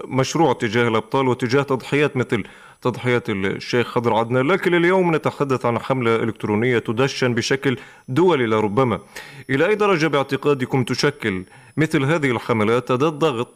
مشروع 0.05 0.53
تجاه 0.53 0.89
الأبطال 0.89 1.29
وتجاه 1.29 1.63
تضحيات 1.63 2.17
مثل 2.17 2.45
تضحيات 2.83 3.31
الشيخ 3.31 3.87
خضر 3.87 4.15
عدنان. 4.15 4.47
لكن 4.47 4.75
اليوم 4.75 5.15
نتحدث 5.15 5.67
عن 5.67 5.79
حملة 5.79 6.17
إلكترونية 6.17 6.79
تدشن 6.79 7.35
بشكل 7.35 7.77
دولي 8.09 8.47
لربما 8.47 9.01
إلى 9.51 9.67
أي 9.67 9.75
درجة 9.75 10.07
باعتقادكم 10.07 10.85
تشكل 10.85 11.45
مثل 11.77 12.05
هذه 12.05 12.31
الحملات 12.31 12.91
أداة 12.91 13.09
ضغط 13.09 13.55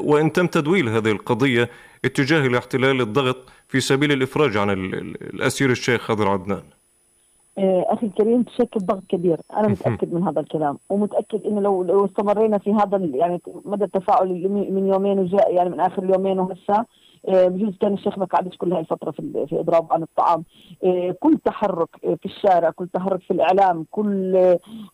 وإن 0.00 0.32
تم 0.32 0.46
تدويل 0.46 0.88
هذه 0.88 1.10
القضية 1.10 1.70
اتجاه 2.04 2.46
الاحتلال 2.46 3.00
الضغط 3.00 3.36
في 3.68 3.80
سبيل 3.80 4.12
الإفراج 4.12 4.56
عن 4.56 4.70
الأسير 4.70 5.70
الشيخ 5.70 6.00
خضر 6.02 6.28
عدنان؟ 6.28 6.62
آه، 6.62 6.79
أخي 7.58 8.06
الكريم 8.06 8.42
تشكل 8.42 8.80
ضغط 8.80 9.02
كبير. 9.08 9.40
أنا 9.56 9.68
متأكد 9.68 10.12
من 10.14 10.22
هذا 10.22 10.40
الكلام 10.40 10.78
ومتأكد 10.90 11.46
إنه 11.46 11.60
لو 11.60 11.82
لو 11.82 12.04
استمرينا 12.04 12.58
في 12.58 12.72
هذا 12.72 12.96
يعني 12.96 13.40
مدى 13.64 13.84
التفاعل 13.84 14.48
من 14.48 14.88
يومين 14.88 15.18
وجاء 15.18 15.54
يعني 15.54 15.70
من 15.70 15.80
آخر 15.80 16.04
يومين 16.04 16.38
وهسه 16.38 16.74
آه، 16.74 16.86
بجوز 17.28 17.76
كان 17.80 17.94
الشيخ 17.94 18.18
ما 18.18 18.24
قعدش 18.24 18.56
كل 18.56 18.72
هاي 18.72 18.80
الفترة 18.80 19.10
في 19.10 19.46
في 19.48 19.60
إضراب 19.60 19.92
عن 19.92 20.02
الطعام. 20.02 20.44
آه، 20.84 21.14
كل 21.20 21.38
تحرك 21.44 21.88
في 22.00 22.24
الشارع 22.24 22.70
كل 22.70 22.88
تحرك 22.88 23.20
في 23.22 23.30
الإعلام 23.30 23.86
كل 23.90 24.36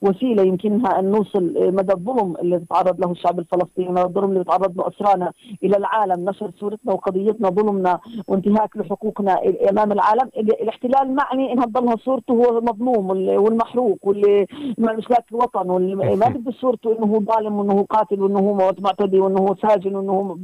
وسيلة 0.02 0.42
يمكنها 0.42 0.99
أن 0.99 1.11
نوصل 1.11 1.54
مدى 1.56 1.92
الظلم 1.92 2.37
اللي 2.37 2.59
تتعرض 2.59 3.00
له 3.00 3.11
الشعب 3.11 3.38
الفلسطيني 3.38 3.88
مدى 3.88 4.02
الظلم 4.02 4.30
اللي 4.30 4.45
تتعرض 4.45 4.78
له 4.78 4.88
أسرانا 4.88 5.33
إلى 5.62 5.76
العالم 5.76 6.28
نشر 6.30 6.50
صورتنا 6.61 6.92
وقضيتنا 6.92 7.49
ظلمنا 7.49 8.00
وانتهاك 8.28 8.76
لحقوقنا 8.76 9.40
أمام 9.71 9.92
العالم. 9.92 10.30
الاحتلال 10.37 11.14
معني 11.14 11.52
انها 11.52 11.66
تضلها 11.66 11.97
صورته 11.97 12.33
هو 12.35 12.59
المظلوم 12.59 13.11
والمحروق 13.11 13.99
واللي 14.02 14.47
مشلاك 14.78 15.25
الوطن 15.33 15.71
واللي 15.71 15.95
ما 16.16 16.28
بده 16.28 16.52
صورته 16.52 16.99
إنه 16.99 17.06
هو 17.06 17.21
ظالم 17.21 17.59
وإنه 17.59 17.73
هو 17.73 17.83
قاتل 17.83 18.23
وإنه 18.23 18.38
هو 18.38 18.73
معتدي 18.80 19.21
وإنه 19.21 19.38
هو 19.38 19.54
ساجن 19.54 19.97
وإنه 19.97 20.12
هو 20.12 20.35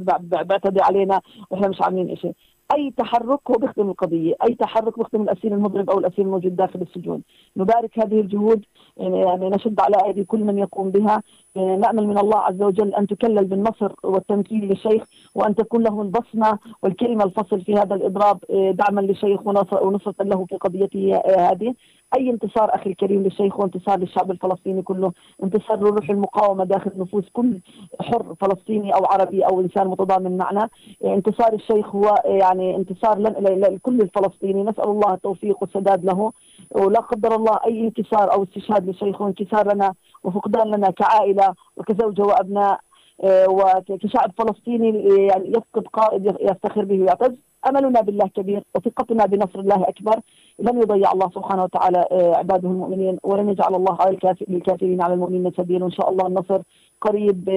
بيعتدي 0.43 0.81
علينا. 0.81 1.21
وإحنا 1.51 1.72
مش 1.73 1.81
عاملين 1.81 2.15
شيء 2.15 2.33
أي 2.75 2.93
تحرك 2.97 3.39
هو 3.51 3.55
بيخدم 3.55 3.89
القضية، 3.89 4.35
أي 4.49 4.55
تحرك 4.55 4.99
بيخدم 4.99 5.21
الأسير 5.21 5.53
المضرب 5.53 5.89
أو 5.89 5.99
الأسير 5.99 6.25
الموجود 6.25 6.55
داخل 6.55 6.81
السجون، 6.81 7.21
نبارك 7.57 7.99
هذه 7.99 8.19
الجهود 8.19 8.65
يعني, 8.97 9.19
يعني 9.19 9.49
نشد 9.49 9.79
على 9.79 9.95
أيدي 10.05 10.23
كل 10.23 10.39
من 10.39 10.57
يقوم 10.57 10.91
بها، 10.91 11.23
يعني 11.55 11.77
نأمل 11.77 12.07
من 12.07 12.17
الله 12.17 12.37
عز 12.37 12.61
وجل 12.61 12.93
أن 12.93 13.07
تكلل 13.07 13.45
بالنصر 13.45 13.91
والتمكين 14.03 14.61
للشيخ 14.61 15.03
وأن 15.35 15.55
تكون 15.55 15.83
له 15.83 16.01
البصمة 16.01 16.59
والكلمة 16.81 17.23
الفصل 17.23 17.61
في 17.61 17.73
هذا 17.73 17.95
الإضراب 17.95 18.37
آه، 18.49 18.71
دعما 18.71 19.01
للشيخ 19.01 19.47
ونصرة 19.47 20.23
له 20.23 20.45
في 20.45 20.55
قضيته 20.55 21.15
آه، 21.15 21.51
هذه، 21.51 21.73
أي 22.17 22.29
انتصار 22.29 22.75
أخي 22.75 22.89
الكريم 22.89 23.23
للشيخ 23.23 23.59
وانتصار 23.59 23.99
للشعب 23.99 24.31
الفلسطيني 24.31 24.81
كله 24.81 25.11
انتصار 25.43 25.79
لروح 25.79 26.09
المقاومة 26.09 26.63
داخل 26.63 26.91
نفوس 26.97 27.29
كل 27.33 27.59
حر 28.01 28.35
فلسطيني 28.41 28.95
أو 28.95 29.05
عربي 29.05 29.45
أو 29.45 29.61
إنسان 29.61 29.87
متضامن 29.87 30.37
معنا. 30.37 30.69
انتصار 31.05 31.53
الشيخ 31.53 31.95
هو 31.95 32.15
يعني 32.25 32.75
انتصار 32.75 33.19
لكل 33.19 34.01
الفلسطيني. 34.01 34.63
نسأل 34.63 34.89
الله 34.89 35.13
التوفيق 35.13 35.57
والسداد 35.61 36.05
له. 36.05 36.31
ولا 36.71 36.99
قدر 36.99 37.35
الله 37.35 37.59
أي 37.65 37.79
انكسار 37.79 38.33
أو 38.33 38.43
استشهاد 38.43 38.87
للشيخ 38.87 39.21
وانكسار 39.21 39.73
لنا 39.73 39.93
وفقدان 40.23 40.67
لنا 40.75 40.89
كعائلة 40.91 41.53
وكزوجه 41.77 42.21
وأبناء 42.21 42.79
آه، 43.23 43.49
وكشعب 43.49 44.31
فلسطيني 44.37 44.89
آه، 44.89 45.21
يعني 45.21 45.49
يفقد 45.49 45.87
قائد 45.93 46.25
يفتخر 46.41 46.85
به 46.85 47.01
ويعتز. 47.01 47.35
أملنا 47.69 48.01
بالله 48.01 48.27
كبير 48.27 48.63
وثقتنا 48.75 49.25
بنصر 49.25 49.59
الله 49.59 49.83
أكبر. 49.87 50.19
لن 50.59 50.81
يضيع 50.81 51.11
الله 51.11 51.29
سبحانه 51.35 51.63
وتعالى 51.63 52.05
آه، 52.11 52.35
عباده 52.35 52.69
المؤمنين 52.69 53.17
ولن 53.23 53.49
يجعل 53.49 53.75
الله 53.75 53.97
على 53.99 54.17
الكافرين 54.49 55.01
على 55.01 55.13
المؤمنين 55.13 55.51
سبيل. 55.57 55.83
وإن 55.83 55.91
شاء 55.91 56.09
الله 56.09 56.27
النصر 56.27 56.61
قريب 57.01 57.49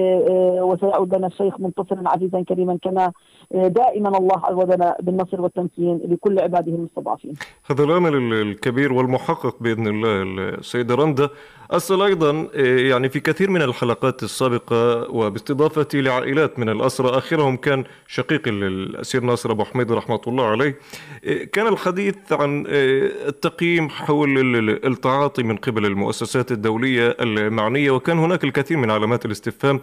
وسيعود 0.61 1.15
لنا 1.15 1.27
الشيخ 1.27 1.59
منتصرا 1.59 2.03
عزيزا 2.05 2.41
كريما 2.41 2.77
كما 2.81 3.11
دائما 3.51 4.17
الله 4.17 4.45
عودنا 4.45 4.95
بالنصر 4.99 5.41
والتمكين 5.41 6.01
لكل 6.05 6.39
عباده 6.39 6.71
المستضعفين. 6.71 7.33
هذا 7.69 7.83
الأمل 7.83 8.33
الكبير 8.33 8.93
والمحقق 8.93 9.55
بإذن 9.61 9.87
الله 9.87 10.23
السيده 10.59 10.95
رندا. 10.95 11.29
أسأل 11.71 12.01
أيضا 12.01 12.47
إيه، 12.53 12.89
يعني 12.89 13.09
في 13.09 13.19
كثير 13.19 13.49
من 13.49 13.61
الحلقات 13.61 14.23
السابقة 14.23 15.11
وباستضافتي 15.11 16.01
لعائلات 16.01 16.59
من 16.59 16.69
الأسرى 16.69 17.17
آخرهم 17.17 17.57
كان 17.57 17.83
شقيق 18.07 18.41
الأسير 18.47 19.23
ناصر 19.23 19.51
أبو 19.51 19.63
حميد 19.63 19.91
رحمة 19.91 20.21
الله 20.27 20.45
عليه. 20.45 20.79
إيه، 21.23 21.51
كان 21.51 21.67
الحديث 21.67 22.15
عن 22.31 22.65
إيه، 22.65 23.11
التقييم 23.27 23.89
حول 23.89 24.69
التعاطي 24.85 25.43
من 25.43 25.55
قبل 25.55 25.85
المؤسسات 25.85 26.51
الدولية 26.51 27.17
المعنية 27.19 27.91
وكان 27.91 28.19
هناك 28.19 28.43
الكثير 28.43 28.77
من 28.77 28.91
علامات 28.91 29.25
الاستفهام 29.25 29.79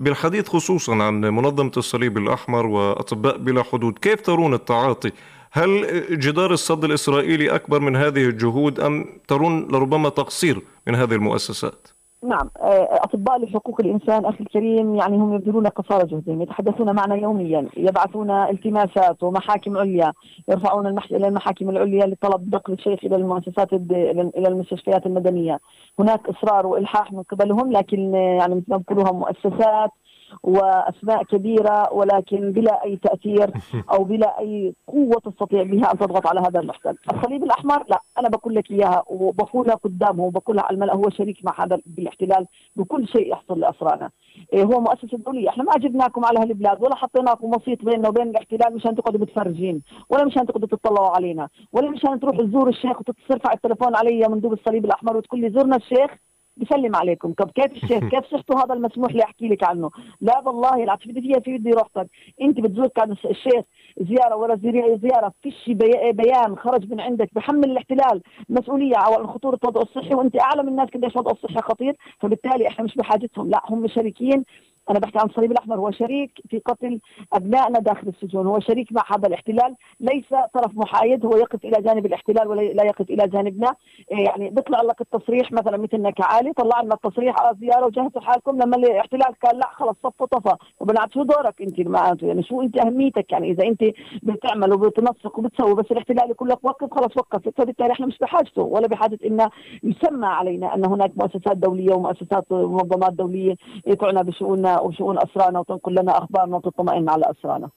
بالحديث 0.00 0.48
خصوصا 0.48 0.94
عن 0.94 1.20
منظمة 1.20 1.72
الصليب 1.76 2.18
الأحمر 2.18 2.66
وأطباء 2.66 3.36
بلا 3.38 3.62
حدود. 3.62 3.98
كيف 3.98 4.20
ترون 4.20 4.54
التعاطي 4.54 5.12
هل 5.56 5.70
جدار 6.18 6.50
الصد 6.50 6.84
الإسرائيلي 6.84 7.54
أكبر 7.54 7.80
من 7.80 7.96
هذه 7.96 8.24
الجهود 8.24 8.80
أم 8.80 9.04
ترون 9.28 9.68
لربما 9.68 10.08
تقصير 10.08 10.62
من 10.86 10.94
هذه 10.94 11.12
المؤسسات؟ 11.12 11.88
نعم 12.22 12.50
آه، 12.60 12.88
أطباء 12.92 13.44
لحقوق 13.44 13.80
الإنسان 13.80 14.24
أخي 14.24 14.40
الكريم 14.40 14.94
يعني 14.94 15.16
هم 15.16 15.34
يبذلون 15.34 15.66
قصارى 15.66 16.06
جهدهم 16.06 16.42
يتحدثون 16.42 16.94
معنا 16.94 17.14
يوميا 17.14 17.68
يبعثون 17.76 18.30
التماسات 18.30 19.22
ومحاكم 19.22 19.78
عليا 19.78 20.12
يرفعون 20.48 20.86
المح... 20.86 21.04
إلى 21.04 21.28
المحاكم 21.28 21.70
العليا 21.70 22.06
لطلب 22.06 22.54
نقل 22.54 22.72
الشيخ 22.72 22.98
إلى 23.04 23.16
المؤسسات 23.16 23.72
إلى 23.72 24.48
المستشفيات 24.48 25.06
المدنية 25.06 25.60
هناك 25.98 26.28
إصرار 26.28 26.66
وإلحاح 26.66 27.12
من 27.12 27.22
قبلهم 27.22 27.72
لكن 27.72 28.14
يعني 28.14 28.54
مثل 28.54 28.64
ما 28.68 28.76
بقولوها 28.76 29.12
مؤسسات 29.12 29.90
وأسماء 30.42 31.22
كبيرة 31.22 31.92
ولكن 31.92 32.52
بلا 32.52 32.84
أي 32.84 32.96
تأثير 32.96 33.50
أو 33.92 34.04
بلا 34.04 34.38
أي 34.38 34.74
قوة 34.86 35.20
تستطيع 35.24 35.62
بها 35.62 35.92
أن 35.92 35.98
تضغط 35.98 36.26
على 36.26 36.40
هذا 36.40 36.60
المحتل، 36.60 36.96
الصليب 37.14 37.44
الأحمر 37.44 37.84
لا 37.88 38.02
أنا 38.18 38.28
بقول 38.28 38.54
لك 38.54 38.70
إياها 38.70 39.02
وبقولها 39.06 39.74
قدامه 39.74 40.24
وبقولها 40.24 40.64
على 40.64 40.74
الملأ 40.74 40.94
هو 40.94 41.10
شريك 41.10 41.44
مع 41.44 41.64
هذا 41.64 41.78
بالاحتلال 41.86 42.46
بكل 42.76 43.08
شيء 43.08 43.32
يحصل 43.32 43.60
لاسرانا. 43.60 44.10
إيه 44.52 44.64
هو 44.64 44.80
مؤسسه 44.80 45.18
دوليه، 45.18 45.48
إحنا 45.48 45.64
ما 45.64 45.72
جبناكم 45.76 46.24
على 46.24 46.38
هالبلاد 46.38 46.82
ولا 46.82 46.94
حطيناكم 46.94 47.50
وسيط 47.56 47.84
بيننا 47.84 48.08
وبين 48.08 48.28
الاحتلال 48.28 48.74
مشان 48.74 48.94
تقعدوا 48.94 49.20
متفرجين، 49.20 49.82
ولا 50.10 50.24
مشان 50.24 50.46
تقعدوا 50.46 50.68
تطلعوا 50.68 51.10
علينا، 51.16 51.48
ولا 51.72 51.90
مشان 51.90 52.20
تروحوا 52.20 52.44
تزوروا 52.44 52.68
الشيخ 52.68 53.00
وترفع 53.00 53.52
التليفون 53.52 53.96
علي 53.96 54.28
من 54.28 54.40
دوب 54.40 54.52
الصليب 54.52 54.84
الأحمر 54.84 55.16
وتقول 55.16 55.40
لي 55.40 55.50
زرنا 55.50 55.76
الشيخ 55.76 56.10
بسلم 56.56 56.96
عليكم. 56.96 57.32
طب 57.32 57.50
كيف 57.50 57.72
الشيخ 57.72 58.04
كيف 58.12 58.24
صحته 58.24 58.64
هذا 58.64 58.74
المسموح 58.74 59.12
لي 59.12 59.22
أحكي 59.24 59.48
لك 59.48 59.64
عنه؟ 59.64 59.90
لا 60.20 60.42
والله 60.44 60.84
العاطفه 60.84 61.12
فيها 61.12 61.40
في 61.40 61.58
بدي 61.58 61.70
روحتك 61.70 62.08
أنت 62.42 62.60
بتزور 62.60 62.88
كان 62.88 63.12
الشيخ 63.12 63.64
زيارة 64.00 64.36
ولا 64.36 64.56
زيارة 65.02 65.32
فيش 65.42 65.70
بيان 66.12 66.56
خرج 66.56 66.90
من 66.90 67.00
عندك 67.00 67.28
بحمل 67.34 67.70
الاحتلال 67.70 68.22
مسؤولية 68.48 68.96
على 68.96 69.26
خطوره 69.26 69.58
الوضع 69.64 69.80
الصحي 69.82 70.14
وأنت 70.14 70.40
أعلم 70.40 70.68
الناس 70.68 70.88
قديش 70.88 71.16
وضع 71.16 71.30
الصحي 71.30 71.60
خطير 71.60 71.96
فبالتالي 72.20 72.68
إحنا 72.68 72.84
مش 72.84 72.94
بحاجتهم. 72.96 73.50
لا 73.50 73.62
هم 73.68 73.88
شريكين. 73.88 74.44
أنا 74.90 74.98
بحكي 74.98 75.18
عن 75.18 75.26
الصليب 75.26 75.52
الأحمر 75.52 75.76
هو 75.76 75.90
شريك 75.90 76.30
في 76.50 76.58
قتل 76.58 77.00
أبنائنا 77.32 77.78
داخل 77.78 78.08
السجون 78.08 78.46
هو 78.46 78.60
شريك 78.60 78.92
مع 78.92 79.02
هذا 79.10 79.28
الاحتلال. 79.28 79.74
ليس 80.00 80.28
طرف 80.54 80.76
محايد 80.76 81.26
هو 81.26 81.36
يقف 81.36 81.64
إلى 81.64 81.82
جانب 81.82 82.06
الاحتلال 82.06 82.48
ولا 82.48 82.60
لا 82.60 82.84
يقف 82.84 83.10
إلى 83.10 83.28
جانبنا. 83.28 83.74
إيه 84.12 84.24
يعني 84.24 84.50
بيطلع 84.50 84.82
لك 84.82 85.00
التصريح 85.00 85.52
مثلا 85.52 85.76
مثلنا 85.76 86.10
كعالي 86.52 86.70
طلع 86.70 86.80
لنا 86.82 86.94
التصريح 86.94 87.40
على 87.40 87.56
زيارة 87.60 87.86
وجهزوا 87.86 88.20
حالكم 88.20 88.56
لما 88.56 88.76
الاحتلال 88.76 89.34
قال 89.44 89.58
لا 89.58 89.70
خلص 89.72 89.96
صف 90.02 90.22
طفى. 90.22 90.56
وبنعرف 90.80 91.12
شو 91.12 91.22
دورك 91.22 91.62
أنت؟ 91.62 91.80
معناته 91.80 92.26
يعني 92.26 92.42
شو 92.42 92.62
أنت 92.62 92.78
أهميتك؟ 92.86 93.32
يعني 93.32 93.50
إذا 93.50 93.64
أنت 93.64 93.80
بتعمل 94.22 94.72
وبتنسق 94.72 95.38
وبتسوي 95.38 95.74
بس 95.74 95.84
الاحتلال 95.90 96.30
يقول 96.30 96.48
لك 96.48 96.58
وقف 96.64 96.94
خلص 96.94 97.16
وقف. 97.16 97.48
فبالتالي 97.56 97.92
إحنا 97.92 98.06
مش 98.06 98.18
بحاجته 98.18 98.62
ولا 98.62 98.88
بحاجة 98.88 99.18
ان 99.26 99.48
يسمى 99.82 100.26
علينا 100.26 100.74
أن 100.74 100.86
هناك 100.86 101.12
مؤسسات 101.16 101.56
دولية 101.56 101.94
ومؤسسات 101.94 102.52
ومنظمات 102.52 103.12
دولية 103.12 103.54
تعنى 104.00 104.22
بشؤوننا 104.22 104.80
وشؤون 104.80 105.18
أسرانا 105.18 105.60
وتنقل 105.60 105.94
لنا 105.94 106.18
أخبارنا 106.18 106.56
وتطمئن 106.56 107.08
على 107.08 107.24
أسرانا. 107.30 107.68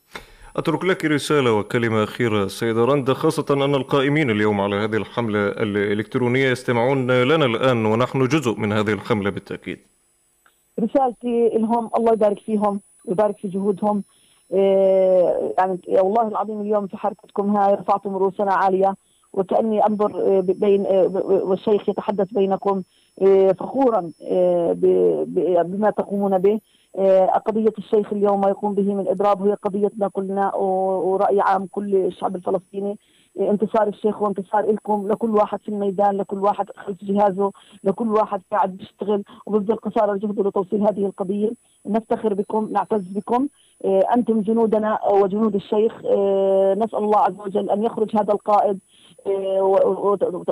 أترك 0.58 0.86
لك 0.86 1.06
رسالة 1.06 1.54
وكلمة 1.54 2.04
أخيرة 2.04 2.48
سيدة 2.48 2.86
رندا 2.86 3.14
خاصة 3.14 3.46
أن 3.50 3.76
القائمين 3.76 4.30
اليوم 4.30 4.62
على 4.62 4.76
هذه 4.76 4.96
الحملة 4.96 5.48
الإلكترونية 5.48 6.50
يستمعون 6.52 7.12
لنا 7.12 7.46
الآن 7.46 7.86
ونحن 7.86 8.28
جزء 8.28 8.56
من 8.60 8.72
هذه 8.72 8.94
الحملة 8.94 9.30
بالتأكيد. 9.30 9.80
رسالتي 10.80 11.50
لهم 11.54 11.90
الله 11.98 12.14
يبارك 12.14 12.40
فيهم 12.40 12.80
ويبارك 13.06 13.38
في 13.38 13.48
جهودهم. 13.48 14.04
إيه، 14.54 15.54
يعني 15.58 15.80
والله 15.88 16.28
العظيم 16.28 16.62
اليوم 16.62 16.88
في 16.88 16.98
حركتكم 16.98 17.58
هاي 17.58 17.74
رفعتم 17.74 18.16
رؤوسنا 18.16 18.54
عالية 18.54 18.96
وكأني 19.34 19.86
أنظر 19.88 20.42
بين 20.42 20.86
والشيخ 21.22 21.90
يتحدث 21.90 22.28
بينكم 22.32 22.82
إيه، 23.22 23.52
فخورا 23.54 24.12
إيه، 24.22 24.74
بما 25.64 25.90
تقومون 25.90 26.38
به. 26.38 26.60
قضية 27.46 27.74
الشيخ 27.78 28.14
اليوم 28.14 28.42
ما 28.42 28.50
يقوم 28.50 28.74
به 28.74 28.94
من 28.94 29.08
إضراب 29.08 29.42
هي 29.42 29.54
قضيتنا 29.54 30.08
كلنا 30.08 30.56
ورأي 30.56 31.42
عام 31.42 31.66
كل 31.66 31.96
الشعب 31.96 32.36
الفلسطيني. 32.36 32.98
آه، 33.40 33.52
انتصار 33.52 33.88
الشيخ 33.88 34.22
وانتصار 34.22 34.72
لكم 34.72 35.08
لكل 35.08 35.30
واحد 35.30 35.62
في 35.62 35.70
الميدان 35.70 36.18
لكل 36.18 36.40
واحد 36.40 36.66
خلف 36.78 37.04
جهازه 37.04 37.52
لكل 37.84 38.10
واحد 38.12 38.42
قاعد 38.52 38.78
بيشتغل 38.78 39.24
وبيبذل 39.46 39.76
قصارى 39.76 40.20
جهده 40.20 40.44
لتوصيل 40.44 40.82
هذه 40.82 41.06
القضية. 41.06 41.52
نفتخر 41.86 42.34
بكم 42.34 42.70
نعتز 42.72 43.08
بكم. 43.08 43.48
آه، 43.86 44.02
أنتم 44.16 44.42
جنودنا 44.42 45.00
وجنود 45.12 45.56
الشيخ. 45.56 45.94
نسأل 46.84 47.04
الله 47.04 47.20
عز 47.20 47.40
وجل 47.40 47.70
أن 47.70 47.84
يخرج 47.84 48.16
هذا 48.16 48.34
القائد. 48.34 48.80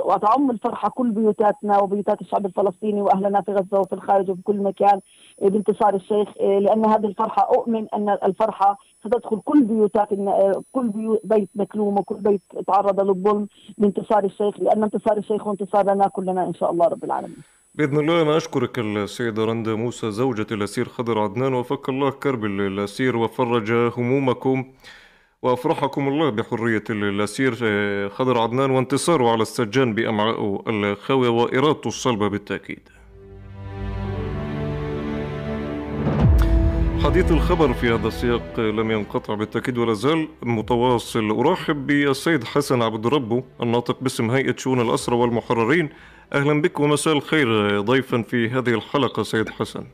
وتعم 0.04 0.50
الفرحة 0.50 0.88
كل 0.88 1.10
بيوتاتنا 1.10 1.78
وبيوتات 1.78 2.20
الشعب 2.20 2.46
الفلسطيني 2.46 3.02
وأهلنا 3.02 3.40
في 3.40 3.52
غزة 3.52 3.80
وفي 3.80 3.92
الخارج 3.92 4.30
وفي 4.30 4.42
كل 4.42 4.56
مكان 4.56 5.00
بانتصار 5.42 5.94
الشيخ 5.94 6.28
لأن 6.40 6.86
هذه 6.86 7.06
الفرحة 7.06 7.42
أؤمن 7.42 7.86
أن 7.94 8.08
الفرحة 8.08 8.78
ستدخل 9.04 9.40
كل 9.44 9.62
بيوتات 9.62 10.08
كل 10.72 11.18
بيت 11.24 11.48
مكلوم 11.54 11.98
وكل 11.98 12.16
بيت 12.16 12.42
تعرض 12.66 13.00
للظلم 13.00 13.46
بانتصار 13.78 14.24
الشيخ 14.24 14.60
لأن 14.60 14.82
انتصار 14.82 15.16
الشيخ 15.16 15.46
وانتصار 15.46 15.94
لنا 15.94 16.08
كلنا 16.08 16.44
إن 16.46 16.54
شاء 16.54 16.70
الله 16.70 16.86
رب 16.86 17.04
العالمين. 17.04 17.36
بإذن 17.74 17.96
الله 18.00 18.22
أنا 18.22 18.36
أشكرك 18.36 18.78
السيدة 18.78 19.44
رندا 19.44 19.74
موسى 19.74 20.10
زوجة 20.10 20.46
الأسير 20.52 20.84
خضر 20.84 21.18
عدنان 21.18 21.54
وفك 21.54 21.88
الله 21.88 22.10
كرب 22.10 22.44
الأسير 22.44 23.16
وفرج 23.16 23.72
همومكم. 23.72 24.64
وأفرحكم 25.42 26.08
الله 26.08 26.30
بحرية 26.30 26.84
الأسير 26.90 27.58
آه، 27.62 28.08
خضر 28.08 28.38
عدنان 28.38 28.70
وانتصاره 28.70 29.30
على 29.30 29.42
السجان 29.42 29.94
بأمعائه 29.94 30.62
الخاوية 30.66 31.28
وإرادته 31.28 31.88
الصلبة 31.88 32.28
بالتأكيد. 32.28 32.88
حديث 37.04 37.32
الخبر 37.32 37.72
في 37.72 37.88
هذا 37.88 38.08
السياق 38.08 38.60
لم 38.60 38.90
ينقطع 38.90 39.34
بالتأكيد 39.34 39.78
ولا 39.78 39.92
زال 39.92 40.28
متواصل. 40.42 41.30
أرحب 41.30 41.86
بالسيد 41.86 42.44
حسن 42.44 42.82
عبد 42.82 43.06
ربه 43.06 43.42
الناطق 43.62 44.00
باسم 44.00 44.30
هيئة 44.30 44.56
شؤون 44.56 44.80
الأسرى 44.80 45.16
والمحررين. 45.16 45.88
أهلا 46.32 46.62
بك 46.62 46.80
ومساء 46.80 47.14
الخير 47.14 47.80
ضيفا 47.80 48.22
في 48.22 48.48
هذه 48.48 48.74
الحلقة 48.74 49.22
سيد 49.22 49.48
حسن. 49.48 49.84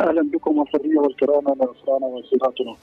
أهلا 0.00 0.30
بكم 0.34 0.62
الحرية 0.62 0.98
والكرامة 0.98 1.52
أسرانا 1.52 2.06
وسيداتنا. 2.06 2.76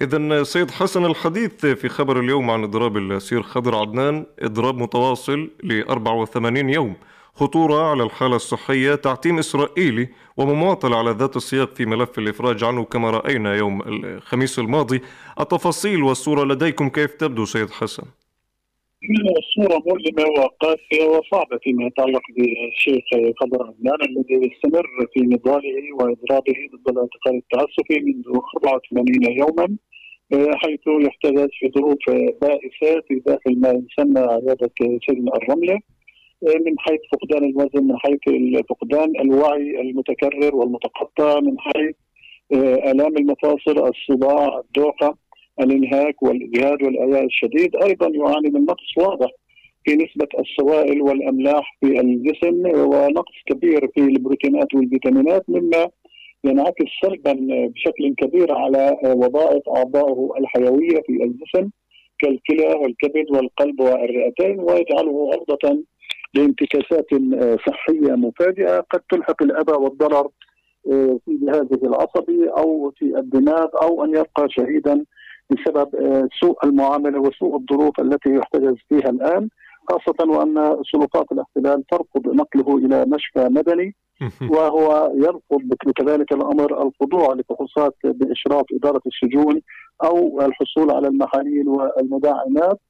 إذا 0.00 0.42
سيد 0.42 0.70
حسن 0.70 1.04
الحديث 1.04 1.66
في 1.66 1.88
خبر 1.88 2.20
اليوم 2.20 2.50
عن 2.50 2.62
إضراب 2.62 2.96
الأسير 2.96 3.42
خضر 3.42 3.76
عدنان 3.76 4.26
إضراب 4.40 4.78
متواصل 4.78 5.50
ل 5.62 5.82
84 5.82 6.70
يوم 6.70 6.94
خطورة 7.34 7.90
على 7.90 8.02
الحالة 8.02 8.36
الصحية 8.36 8.94
تعتيم 8.94 9.38
إسرائيلي 9.38 10.08
ومماطلة 10.36 10.96
على 10.96 11.10
ذات 11.10 11.36
السياق 11.36 11.74
في 11.74 11.86
ملف 11.86 12.18
الإفراج 12.18 12.64
عنه 12.64 12.84
كما 12.84 13.10
رأينا 13.10 13.54
يوم 13.54 13.82
الخميس 13.82 14.58
الماضي 14.58 15.02
التفاصيل 15.40 16.02
والصورة 16.02 16.44
لديكم 16.44 16.88
كيف 16.88 17.14
تبدو 17.14 17.44
سيد 17.44 17.70
حسن؟ 17.70 18.02
الصورة 19.04 19.82
مؤلمة 19.86 20.24
وقاسية 20.38 21.04
وصعبة 21.04 21.58
فيما 21.62 21.86
يتعلق 21.86 22.22
بالشيخ 22.36 23.04
قدر 23.40 23.66
عدنان 23.66 23.98
الذي 24.08 24.48
يستمر 24.48 24.86
في 25.14 25.20
نضاله 25.20 25.92
وإضرابه 25.92 26.54
ضد 26.72 26.88
الاعتقال 26.88 27.36
التعسفي 27.36 28.00
منذ 28.00 28.24
84 28.56 29.06
يوما 29.38 29.76
حيث 30.32 30.80
يحتجز 30.86 31.48
في 31.60 31.72
ظروف 31.76 31.98
بائسة 32.42 33.00
في 33.08 33.22
داخل 33.26 33.60
ما 33.60 33.68
يسمى 33.68 34.20
عيادة 34.20 34.70
سجن 35.08 35.28
الرملة 35.36 35.80
من 36.42 36.78
حيث 36.78 37.00
فقدان 37.12 37.44
الوزن 37.44 37.84
من 37.84 37.96
حيث 37.98 38.20
فقدان 38.68 39.20
الوعي 39.20 39.80
المتكرر 39.80 40.56
والمتقطع 40.56 41.40
من 41.40 41.56
حيث 41.58 41.94
آلام 42.90 43.16
المفاصل 43.16 43.88
الصداع 43.88 44.60
الدوخه 44.60 45.25
الإنهاك 45.60 46.22
والإجهاد 46.22 46.82
والاعياء 46.82 47.24
الشديد 47.24 47.76
أيضا 47.76 48.08
يعاني 48.08 48.50
من 48.50 48.64
نقص 48.64 48.98
واضح 48.98 49.30
في 49.84 49.94
نسبة 49.96 50.28
السوائل 50.38 51.02
والأملاح 51.02 51.76
في 51.80 52.00
الجسم 52.00 52.62
ونقص 52.80 53.34
كبير 53.46 53.88
في 53.94 54.00
البروتينات 54.00 54.74
والفيتامينات 54.74 55.44
مما 55.48 55.88
ينعكس 56.44 56.84
سلبا 57.02 57.32
بشكل 57.74 58.14
كبير 58.18 58.52
على 58.52 58.96
وظائف 59.04 59.68
أعضائه 59.68 60.30
الحيوية 60.38 61.02
في 61.06 61.12
الجسم 61.24 61.70
كالكلى 62.18 62.66
والكبد 62.66 63.30
والقلب 63.30 63.80
والرئتين 63.80 64.60
ويجعله 64.60 65.30
عرضة 65.32 65.82
لانتكاسات 66.34 67.06
صحية 67.66 68.12
مفاجئة 68.14 68.80
قد 68.80 69.00
تلحق 69.10 69.42
الأذى 69.42 69.72
والضرر 69.72 70.28
في 71.24 71.38
جهازه 71.42 71.80
العصبي 71.84 72.48
أو 72.58 72.92
في 72.96 73.04
الدماغ 73.04 73.66
أو 73.82 74.04
أن 74.04 74.10
يبقى 74.10 74.46
شهيدا 74.48 75.04
بسبب 75.50 75.88
سوء 76.40 76.64
المعاملة 76.64 77.20
وسوء 77.20 77.56
الظروف 77.56 78.00
التي 78.00 78.34
يحتجز 78.34 78.74
فيها 78.88 79.10
الآن 79.10 79.48
خاصة 79.88 80.30
وأن 80.30 80.82
سلطات 80.92 81.32
الاحتلال 81.32 81.84
ترفض 81.86 82.26
نقله 82.34 82.76
إلى 82.78 83.04
مشفى 83.08 83.48
مدني 83.50 83.94
وهو 84.50 85.12
يرفض 85.14 85.74
كذلك 85.96 86.32
الأمر 86.32 86.82
الخضوع 86.86 87.34
لفحوصات 87.34 87.94
بإشراف 88.04 88.64
إدارة 88.74 89.00
السجون 89.06 89.60
أو 90.04 90.40
الحصول 90.40 90.90
على 90.90 91.08
المحاليل 91.08 91.68
والمداعمات 91.68 92.80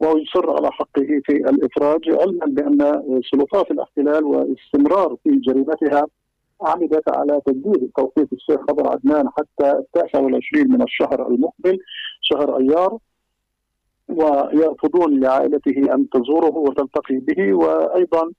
ويصر 0.00 0.50
على 0.56 0.72
حقه 0.72 1.20
في 1.26 1.32
الإفراج 1.32 2.00
علما 2.08 2.46
بأن 2.46 3.02
سلطات 3.32 3.70
الاحتلال 3.70 4.24
واستمرار 4.24 5.16
في 5.24 5.30
جريمتها 5.30 6.06
عمدت 6.62 7.08
على 7.08 7.40
تجديد 7.46 7.90
توقيت 7.96 8.32
الشيخ 8.32 8.60
خضر 8.70 8.90
عدنان 8.90 9.28
حتى 9.28 9.70
التاسع 9.70 10.20
والعشرين 10.20 10.68
من 10.68 10.82
الشهر 10.82 11.28
المقبل 11.28 11.78
شهر 12.20 12.58
أيار. 12.58 12.98
ويرفضون 14.08 15.20
لعائلته 15.20 15.94
أن 15.94 16.08
تزوره 16.08 16.56
وتلتقي 16.56 17.16
به 17.16 17.54
وأيضا 17.54 18.32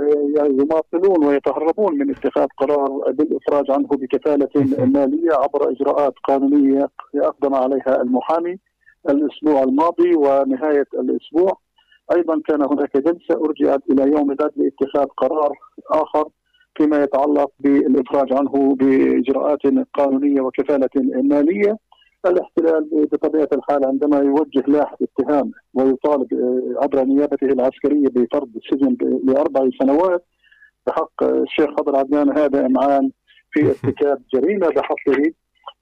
آه، 0.00 0.46
يماطلون 0.46 1.24
ويتهربون 1.24 1.98
من 1.98 2.10
اتخاذ 2.10 2.46
قرار 2.58 3.12
بالإفراج 3.12 3.70
عنه 3.70 3.88
بكفالة 3.88 4.48
مالية 4.94 5.32
عبر 5.32 5.70
إجراءات 5.70 6.14
قانونية 6.24 6.88
اقدم 7.14 7.54
عليها 7.54 8.02
المحامي 8.02 8.58
الأسبوع 9.08 9.62
الماضي 9.62 10.14
ونهاية 10.16 10.86
الأسبوع. 10.94 11.58
أيضا 12.16 12.40
كان 12.48 12.62
هناك 12.62 12.96
جلسة 12.96 13.44
أرجعت 13.44 13.80
إلى 13.90 14.02
يوم 14.02 14.30
غد 14.30 14.52
لاتخاذ 14.56 15.06
قرار 15.16 15.52
آخر 15.90 16.28
فيما 16.76 17.02
يتعلق 17.02 17.50
بالافراج 17.60 18.32
عنه 18.32 18.76
بإجراءات 18.76 19.60
قانونية 19.94 20.40
وكفالة 20.40 20.90
مالية. 21.22 21.78
الاحتلال 22.26 22.88
بطبيعة 23.12 23.48
الحال 23.52 23.84
عندما 23.84 24.18
يوجه 24.18 24.64
لاحق 24.66 24.98
اتهام 25.02 25.50
ويطالب 25.74 26.28
عبر 26.82 27.04
نيابته 27.04 27.46
العسكرية 27.46 28.08
بفرض 28.08 28.50
السجن 28.56 28.96
لأربع 29.24 29.68
سنوات 29.82 30.24
بحق 30.86 31.22
الشيخ 31.22 31.70
خضر 31.78 31.96
عدنان 31.96 32.38
هذا 32.38 32.66
امعان 32.66 33.10
في 33.50 33.60
ارتكاب 33.70 34.22
جريمة 34.34 34.68
بحقه. 34.68 35.32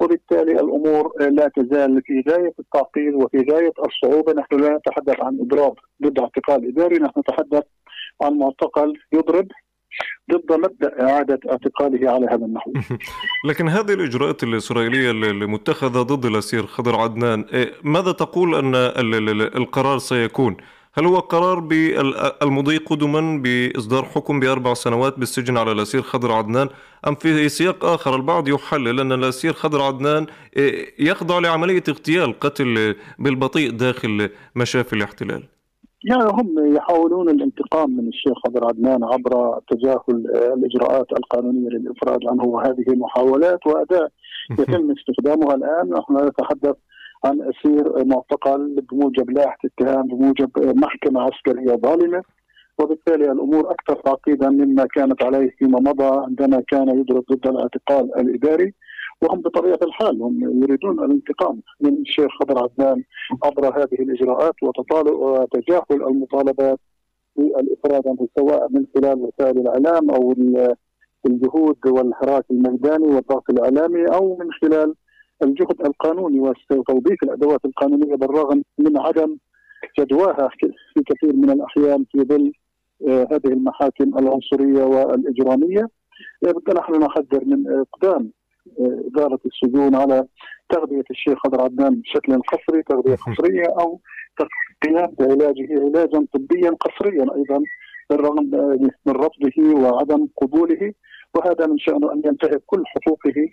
وبالتالي 0.00 0.52
الأمور 0.52 1.12
لا 1.20 1.50
تزال 1.56 2.02
في 2.02 2.24
غاية 2.30 2.52
التعقيد 2.58 3.14
وفي 3.14 3.46
غاية 3.52 3.72
الصعوبة، 3.86 4.32
نحن 4.32 4.60
لا 4.60 4.76
نتحدث 4.76 5.20
عن 5.20 5.38
إضراب 5.40 5.74
ضد 6.02 6.18
اعتقال 6.18 6.68
إداري، 6.68 6.98
نحن 6.98 7.20
نتحدث 7.20 7.64
عن 8.22 8.38
معتقل 8.38 8.92
يضرب. 9.12 9.48
ضد 10.32 10.52
مبدأ 10.52 11.02
إعادة 11.02 11.40
اعتقاله 11.50 12.10
على 12.10 12.26
هذا 12.26 12.44
النحو. 12.44 12.72
لكن 13.48 13.68
هذه 13.68 13.92
الإجراءات 13.92 14.42
الإسرائيلية 14.42 15.10
المتخذة 15.10 16.02
ضد 16.02 16.26
الأسير 16.26 16.66
خضر 16.66 16.96
عدنان، 16.96 17.44
إيه، 17.52 17.72
ماذا 17.82 18.12
تقول 18.12 18.54
أن 18.54 18.74
القرار 19.56 19.98
سيكون؟ 19.98 20.56
هل 20.94 21.06
هو 21.06 21.18
قرار 21.18 21.58
بالمضي 21.58 22.76
قدما 22.76 23.42
بإصدار 23.42 24.04
حكم 24.04 24.40
بأربع 24.40 24.74
سنوات 24.74 25.18
بالسجن 25.18 25.56
على 25.56 25.72
الأسير 25.72 26.02
خضر 26.02 26.32
عدنان 26.32 26.68
أم 27.06 27.14
في 27.14 27.48
سياق 27.48 27.84
آخر 27.84 28.16
البعض 28.16 28.48
يحلل 28.48 29.00
أن 29.00 29.12
الأسير 29.12 29.52
خضر 29.52 29.82
عدنان 29.82 30.26
إيه، 30.56 30.94
يخضع 30.98 31.38
لعملية 31.38 31.82
اغتيال 31.88 32.40
قتل 32.40 32.96
بالبطيء 33.18 33.70
داخل 33.70 34.30
مشافي 34.54 34.92
الاحتلال؟ 34.92 35.42
يعني 36.04 36.30
هم 36.32 36.74
يحاولون 36.76 37.28
الانتقام 37.28 37.90
من 37.90 38.08
الشيخ 38.08 38.32
خضر 38.46 38.66
عدنان 38.68 39.04
عبر 39.04 39.60
تجاهل 39.70 40.26
الإجراءات 40.56 41.12
القانونية 41.12 41.68
للافراج 41.68 42.26
عنه 42.26 42.44
وهذه 42.44 42.84
محاولات 42.88 43.66
وأداء 43.66 44.08
يتم 44.50 44.90
استخدامها 44.90 45.54
الآن. 45.54 45.90
نحن 45.90 46.26
نتحدث 46.26 46.76
عن 47.24 47.40
أسير 47.42 48.04
معتقل 48.04 48.80
بموجب 48.90 49.30
لائحه 49.30 49.58
اتهام 49.64 50.02
بموجب 50.02 50.50
محكمة 50.56 51.20
عسكرية 51.20 51.76
ظالمة 51.76 52.22
وبالتالي 52.78 53.32
الأمور 53.32 53.70
أكثر 53.70 53.94
تعقيدا 53.94 54.50
مما 54.50 54.86
كانت 54.94 55.24
عليه 55.24 55.50
فيما 55.58 55.80
مضى 55.80 56.24
عندما 56.26 56.62
كان 56.68 56.88
يضرب 56.88 57.24
ضد 57.32 57.46
الاعتقال 57.46 58.20
الإداري. 58.20 58.74
وهم 59.22 59.40
بطبيعة 59.40 59.78
الحال 59.82 60.22
هم 60.22 60.62
يريدون 60.62 61.04
الانتقام 61.04 61.62
من 61.80 61.92
الشيخ 62.00 62.30
خضر 62.40 62.62
عدنان 62.62 63.04
عبر 63.44 63.78
هذه 63.78 64.02
الإجراءات 64.02 64.54
وتجاهل 65.12 66.02
المطالبات 66.08 66.78
بالإفراد 67.36 68.08
عنه 68.08 68.28
سواء 68.38 68.68
من 68.70 68.86
خلال 68.94 69.18
وسائل 69.18 69.58
الإعلام 69.58 70.10
أو 70.10 70.34
الجهود 71.26 71.76
والحراك 71.86 72.44
الميداني 72.50 73.06
والضغط 73.06 73.50
الإعلامي 73.50 74.04
أو 74.04 74.36
من 74.36 74.52
خلال 74.52 74.94
الجهد 75.42 75.86
القانوني 75.86 76.40
وتوظيف 76.40 77.22
الأدوات 77.22 77.64
القانونية 77.64 78.14
بالرغم 78.14 78.62
من 78.78 78.98
عدم 78.98 79.36
جدواها 79.98 80.48
في 80.58 81.02
كثير 81.06 81.36
من 81.36 81.50
الأحيان 81.50 82.04
في 82.12 82.18
ظل 82.18 82.52
آه، 83.08 83.28
هذه 83.30 83.52
المحاكم 83.52 84.18
العنصرية 84.18 84.84
والإجرامية. 84.84 85.88
نحن 86.76 86.92
نحذر 86.92 87.44
من 87.44 87.64
إقدام 87.68 88.32
إدارة 88.78 89.40
السجون 89.46 89.94
على 89.94 90.24
تغذية 90.68 91.04
الشيخ 91.10 91.38
خضر 91.38 91.62
عدنان 91.62 91.94
بشكل 91.94 92.40
قصري 92.42 92.82
تغذية 92.82 93.14
قصرية 93.14 93.66
أو 93.80 94.00
قيام 94.82 95.14
بعلاجه 95.18 95.68
علاجا 95.84 96.26
طبيا 96.32 96.70
قصريا 96.70 97.26
أيضا 97.36 97.62
بالرغم 98.10 98.50
من 99.06 99.12
رفضه 99.12 99.80
وعدم 99.82 100.28
قبوله. 100.36 100.92
وهذا 101.34 101.66
من 101.66 101.78
شأنه 101.78 102.12
أن 102.12 102.22
ينتهك 102.24 102.62
كل 102.66 102.82
حقوقه 102.86 103.48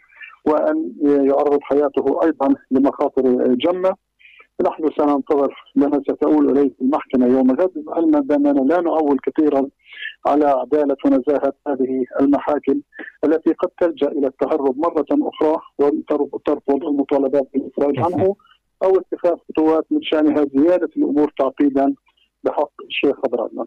وأن 0.45 0.93
يعرض 1.01 1.59
حياته 1.61 2.23
أيضا 2.23 2.55
لمخاطر 2.71 3.53
جمة. 3.53 3.95
نحن 4.61 4.89
سننتظر 4.97 5.53
لما 5.75 6.01
ستؤول 6.01 6.49
إليه 6.49 6.71
المحكمة 6.81 7.27
يوم 7.27 7.51
غد 7.51 7.83
علما 7.87 8.19
باننا 8.19 8.59
لا 8.59 8.81
نعول 8.81 9.17
كثيرا 9.19 9.67
على 10.27 10.45
عدالة 10.45 10.97
ونزاهه 11.05 11.53
هذه 11.67 12.05
المحاكم 12.21 12.81
التي 13.25 13.53
قد 13.53 13.69
تلجأ 13.81 14.07
إلى 14.07 14.27
التهرب 14.27 14.77
مرة 14.77 15.05
أخرى 15.11 15.61
وترفض 16.33 16.83
المطالبات 16.83 17.49
بالافراج 17.53 17.99
عنه 18.05 18.35
أو 18.83 18.99
اتخاذ 18.99 19.35
خطوات 19.49 19.85
من 19.91 19.99
شأنها 20.01 20.45
زيادة 20.55 20.89
الأمور 20.97 21.31
تعقيدا 21.39 21.93
بحق 22.43 22.71
الشيخ 22.85 23.15
خضر 23.25 23.41
عدنان. 23.41 23.65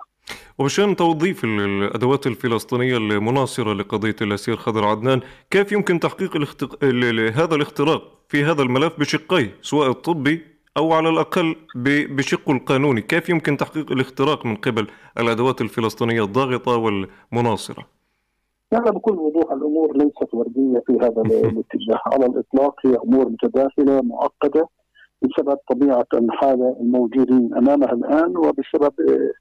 وبشأن 0.59 0.97
توظيف 0.97 1.45
الأدوات 1.45 2.27
الفلسطينية 2.27 2.97
المناصرة 2.97 3.73
لقضية 3.73 4.17
الأسير 4.23 4.57
خضر 4.57 4.85
عدنان، 4.85 5.21
كيف 5.51 5.73
يمكن 5.73 6.01
تحقيق 6.01 6.37
الاختق... 6.37 6.85
هذا 7.35 7.55
الاختراق 7.55 8.03
في 8.29 8.45
هذا 8.45 8.63
الملف 8.63 9.01
بشقيه 9.01 9.57
سواء 9.63 9.91
الطبي 9.91 10.43
أو 10.81 10.93
على 10.93 11.09
الأقل 11.09 11.57
بشقه 12.17 12.53
القانوني 12.53 13.01
كيف 13.01 13.29
يمكن 13.29 13.57
تحقيق 13.57 13.93
الاختراق 13.93 14.47
من 14.47 14.57
قبل 14.57 14.87
الأدوات 15.19 15.61
الفلسطينية 15.61 16.25
الضاغطة 16.25 16.77
والمناصرة؟ 16.77 17.87
يعني 18.73 18.91
بكل 18.91 19.13
وضوح 19.13 19.53
الأمور 19.53 19.97
ليست 19.97 20.35
وردية 20.35 20.83
في 20.87 20.93
هذا 20.93 21.23
الاتجاه. 21.51 22.01
على 22.07 22.27
الإطلاق 22.27 22.87
هي 22.87 22.97
أمور 23.05 23.29
متداخلة 23.29 24.03
معقدة 24.03 24.69
بسبب 25.23 25.59
طبيعة 25.71 26.07
الحالة 26.15 26.77
الموجودين 26.81 27.55
أمامها 27.55 27.93
الآن 27.93 28.37
وبسبب 28.37 28.93
آه، 29.09 29.33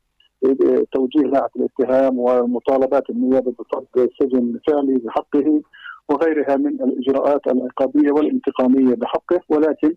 آه، 0.45 0.83
توجيه 0.91 1.21
لائحة 1.21 1.49
الاتهام 1.55 2.19
ومطالبات 2.19 3.09
النيابة 3.09 3.51
بفرض 3.51 4.09
سجن 4.19 4.59
فعلي 4.67 4.97
بحقه 4.97 5.61
وغيرها 6.09 6.55
من 6.55 6.81
الإجراءات 6.83 7.41
العقابية 7.47 8.11
والانتقامية 8.11 8.95
بحقه. 8.95 9.39
ولكن 9.49 9.95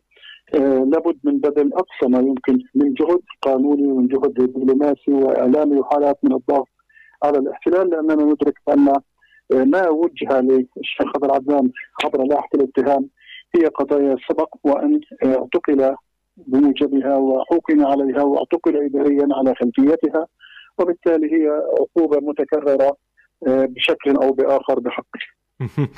لابد 0.93 1.19
من 1.25 1.39
بذل 1.39 1.73
أقصى 1.73 2.09
ما 2.09 2.19
يمكن 2.19 2.59
من 2.75 2.95
جهد 2.95 3.21
قانوني 3.43 3.87
ومن 3.87 4.07
جهد 4.07 4.35
دبلوماسي 4.35 5.13
وإعلامي 5.13 5.81
وحالات 5.81 6.19
من 6.23 6.33
الضغط 6.33 6.69
على 7.25 7.39
الاحتلال 7.39 7.91
لأننا 7.91 8.25
ندرك 8.25 8.55
أن 8.69 8.89
آه، 8.89 9.65
ما 9.65 9.89
وجه 9.89 10.41
للشيخ 10.41 11.13
خضر 11.15 11.35
عدنان 11.35 11.71
عبر 12.05 12.25
لائحة 12.25 12.49
الاتهام 12.55 13.09
هي 13.57 13.67
قضايا 13.67 14.17
سبق 14.29 14.55
وإن 14.65 15.01
آه، 15.25 15.39
اعتقل 15.39 15.97
بموجبها 16.37 17.17
وحكم 17.17 17.87
عليها 17.87 18.23
واعتقل 18.23 18.77
اداريا 18.77 19.29
على 19.33 19.55
خلفيتها 19.55 20.27
وبالتالي 20.79 21.33
هي 21.33 21.49
عقوبة 21.81 22.21
متكررة 22.21 22.97
آه، 23.47 23.65
بشكل 23.65 24.17
أو 24.17 24.33
بآخر 24.33 24.81
بحقه. 24.81 25.21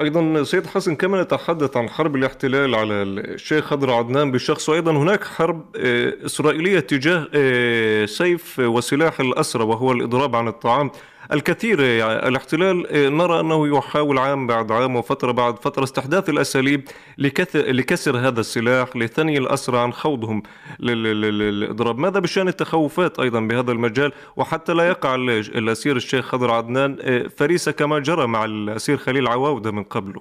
أيضا 0.00 0.42
سيد 0.42 0.66
حسن 0.66 0.94
كما 0.96 1.22
نتحدث 1.22 1.76
عن 1.76 1.88
حرب 1.88 2.16
الاحتلال 2.16 2.74
على 2.74 2.92
الشيخ 3.02 3.64
خضر 3.64 3.92
عدنان 3.92 4.30
بالشخص 4.30 4.68
وأيضا 4.68 4.92
هناك 4.92 5.24
حرب 5.24 5.64
آه، 5.76 6.14
إسرائيلية 6.26 6.80
تجاه 6.80 7.28
آه، 7.34 8.06
سيف 8.06 8.58
وسلاح 8.58 9.20
الأسرى 9.20 9.64
وهو 9.64 9.92
الإضراب 9.92 10.36
عن 10.36 10.48
الطعام. 10.48 10.90
الكثير 11.32 11.80
يعني 11.80 12.28
الاحتلال 12.28 12.86
آه، 12.86 13.08
نرى 13.08 13.40
أنه 13.40 13.78
يحاول 13.78 14.18
عام 14.18 14.46
بعد 14.46 14.72
عام 14.72 14.96
وفترة 14.96 15.32
بعد 15.32 15.58
فترة 15.58 15.84
استحداث 15.84 16.28
الأساليب 16.28 16.80
لكسر 17.18 18.16
هذا 18.16 18.40
السلاح 18.40 18.96
لثني 18.96 19.38
الأسرى 19.38 19.78
عن 19.78 19.92
خوضهم 19.92 20.42
للإضراب. 20.80 21.98
ماذا 21.98 22.18
بشأن 22.18 22.48
التخوفات 22.48 23.20
أيضا 23.20 23.40
بهذا 23.40 23.72
المجال؟ 23.72 24.12
وحتى 24.36 24.72
لا 24.72 24.88
يقع 24.88 25.14
الأسير 25.14 25.96
الشيخ 25.96 26.24
خضر 26.24 26.50
عدنان 26.50 26.96
آه، 27.00 27.22
فريسة 27.22 27.72
كما 27.72 27.98
جرى 27.98 28.26
مع 28.26 28.44
الأسير 28.44 28.96
خليل 28.96 29.28
عواودة 29.28 29.70
من 29.70 29.82
قبله 29.82 30.20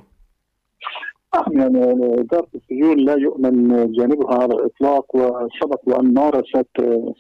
نعم 1.35 1.59
يعني 1.59 2.19
إدارة 2.19 2.47
السجون 2.55 2.97
لا 2.97 3.15
يؤمن 3.15 3.91
جانبها 3.91 4.35
على 4.35 4.53
الإطلاق 4.53 5.15
وسبق 5.15 5.81
وأن 5.85 6.13
مارست 6.13 6.67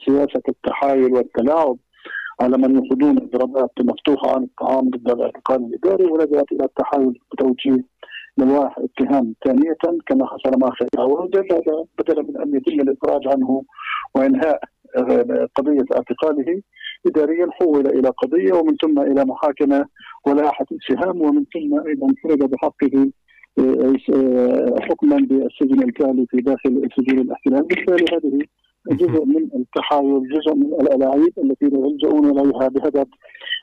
سياسة 0.05 0.41
التحايل 0.49 1.13
والتلاعب 1.13 1.77
على 2.41 2.57
من 2.57 2.85
يخوضون 2.85 3.17
اضرابات 3.17 3.71
مفتوحه 3.79 4.35
عن 4.35 4.43
الطعام 4.43 4.89
ضد 4.89 5.11
الاعتقال 5.11 5.65
الإداري 5.65 6.05
ولجأت 6.05 6.51
إلى 6.51 6.65
التحايل 6.65 7.19
بتوجيه 7.31 7.83
لواح 8.37 8.79
اتهام. 8.79 9.35
ثانية 9.45 9.77
كما 10.07 10.25
حصل 10.25 10.59
مع 10.59 10.69
خير 10.69 10.89
عوده 10.97 11.41
بدلا 11.99 12.21
من 12.21 12.37
أن 12.41 12.55
يتم 12.55 12.81
الإفراج 12.81 13.27
عنه 13.27 13.63
وإنهاء 14.15 14.59
قضية 15.55 15.85
اعتقاله 15.95 16.61
اداريا 17.07 17.47
حول 17.51 17.87
إلى 17.87 18.09
قضية 18.09 18.53
ومن 18.53 18.75
ثم 18.81 18.99
إلى 18.99 19.25
محاكمة 19.25 19.85
ولاحه 20.27 20.65
اتهام 20.71 21.21
ومن 21.21 21.43
ثم 21.53 21.87
أيضا 21.87 22.07
فرض 22.23 22.49
بحقه 22.49 23.11
آه، 23.59 24.75
حكما 24.81 25.17
بالسجن 25.17 25.83
الكامل 25.83 26.25
في 26.29 26.37
داخل 26.37 26.89
سجون 26.97 27.19
الاحتلال. 27.19 27.63
بالتالي 27.63 28.05
هذه 28.13 28.41
جزء 28.87 29.25
من 29.35 29.49
التحايل 29.55 30.29
جزء 30.29 30.55
من 30.55 30.73
الألاعيب 30.73 31.33
التي 31.37 31.65
يلجؤون 31.65 32.39
إليها 32.39 32.67
بهدف 32.67 33.07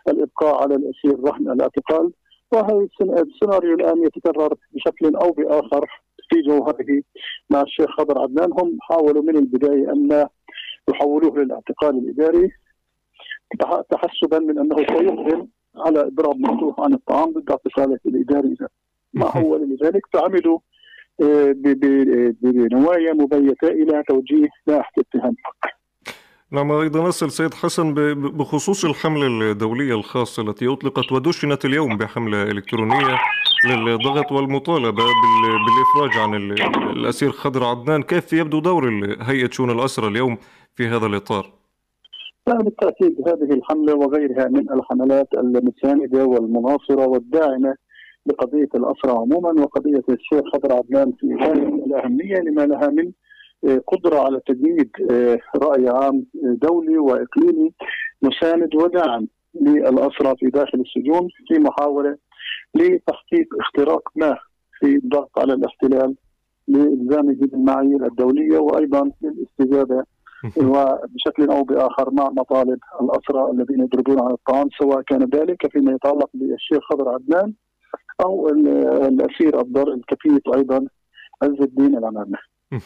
الإبقاء 0.08 0.62
على 0.62 0.74
الأسير 0.74 1.20
رهن 1.28 1.50
الاعتقال. 1.50 2.12
وهذا 2.52 2.88
السيناريو 3.00 3.74
الآن 3.74 4.06
يتكرر 4.06 4.54
بشكل 4.72 5.16
أو 5.16 5.30
بآخر 5.32 5.86
في 6.30 6.42
جوهره 6.42 7.02
مع 7.50 7.60
الشيخ 7.62 7.90
خضر 7.90 8.22
عدنان. 8.22 8.52
هم 8.52 8.78
حاولوا 8.80 9.22
من 9.22 9.36
البداية 9.36 9.92
أن 9.92 10.26
يحولوه 10.90 11.38
للاعتقال 11.38 11.98
الإداري 11.98 12.50
تحسبا 13.90 14.38
من 14.38 14.58
أنه 14.58 14.76
سيقبل 14.76 15.48
على 15.76 16.00
إضراب 16.00 16.40
مفتوح 16.40 16.80
عن 16.80 16.94
الطعام 16.94 17.32
ضد 17.32 17.50
اعتقاله 17.50 17.98
الإداري. 18.06 18.56
ما 19.14 19.26
هو 19.36 19.56
لذلك؟ 19.70 20.02
فعملوا 20.12 20.58
بنوايا 22.42 23.12
مبيتة 23.12 23.68
إلى 23.68 24.02
توجيه 24.08 24.48
لائحه 24.66 24.92
اتهام 24.98 25.34
نعم 26.50 26.72
أيضا 26.72 27.08
أسأل 27.08 27.30
سيد 27.30 27.54
حسن 27.54 27.94
بخصوص 28.14 28.84
الحملة 28.84 29.26
الدولية 29.26 29.94
الخاصة 29.94 30.42
التي 30.42 30.68
أطلقت 30.68 31.12
ودشنت 31.12 31.64
اليوم 31.64 31.96
بحملة 31.96 32.42
إلكترونية 32.42 33.18
للضغط 33.64 34.32
والمطالبة 34.32 35.04
بالإفراج 35.66 36.18
عن 36.18 36.34
الأسير 36.90 37.30
خضر 37.30 37.64
عدنان 37.64 38.02
كيف 38.02 38.32
يبدو 38.32 38.60
دور 38.60 38.88
هيئة 39.22 39.50
شؤون 39.50 39.70
الأسرى 39.70 40.08
اليوم 40.08 40.38
في 40.74 40.86
هذا 40.86 41.06
الإطار؟ 41.06 41.52
لا 42.46 42.56
بالتأكيد 42.56 43.16
هذه 43.28 43.54
الحملة 43.54 43.94
وغيرها 43.94 44.48
من 44.48 44.72
الحملات 44.72 45.28
المساندة 45.34 46.24
والمناصرة 46.24 47.06
والداعمة 47.06 47.74
لقضية 48.26 48.68
الاسرى 48.74 49.12
عموما 49.12 49.62
وقضية 49.62 50.02
الشيخ 50.08 50.42
خضر 50.52 50.72
عدنان 50.72 51.12
في 51.12 51.26
الاهميه 51.86 52.36
لما 52.36 52.66
لها 52.66 52.88
من 52.88 53.12
آه، 53.64 53.82
قدرة 53.86 54.18
على 54.18 54.40
تجنيد 54.46 54.90
آه، 55.10 55.38
رأي 55.56 55.88
عام 55.88 56.26
دولي 56.34 56.98
وإقليمي 56.98 57.72
مساند 58.22 58.74
وداعم 58.74 59.28
للاسرى 59.60 60.34
في 60.36 60.46
داخل 60.46 60.80
السجون 60.80 61.28
في 61.48 61.58
محاولة 61.58 62.16
لتحقيق 62.74 63.46
اختراق 63.60 64.08
ما 64.16 64.38
في 64.80 64.86
الضغط 64.86 65.38
على 65.38 65.52
الاحتلال 65.52 66.14
لالزامه 66.68 67.34
بالمعايير 67.34 68.06
الدولية 68.06 68.58
وأيضا 68.58 69.10
للاستجابة 69.22 70.04
وبشكل 70.56 71.50
أو 71.50 71.62
بآخر 71.62 72.10
مع 72.10 72.30
مطالب 72.30 72.78
الاسرى 73.00 73.50
الذين 73.50 73.80
يضربون 73.80 74.20
على 74.20 74.34
الطعام 74.34 74.68
سواء 74.78 75.02
كان 75.02 75.22
ذلك 75.34 75.72
فيما 75.72 75.92
يتعلق 75.92 76.30
بالشيخ 76.34 76.78
خضر 76.90 77.08
عدنان 77.08 77.52
أو 78.20 78.48
الاسير 79.08 79.60
الضر 79.60 79.92
الكفيف 79.92 80.42
أيضا 80.54 80.86
عز 81.42 81.60
الدين 81.60 81.96
العمامه. 81.98 82.38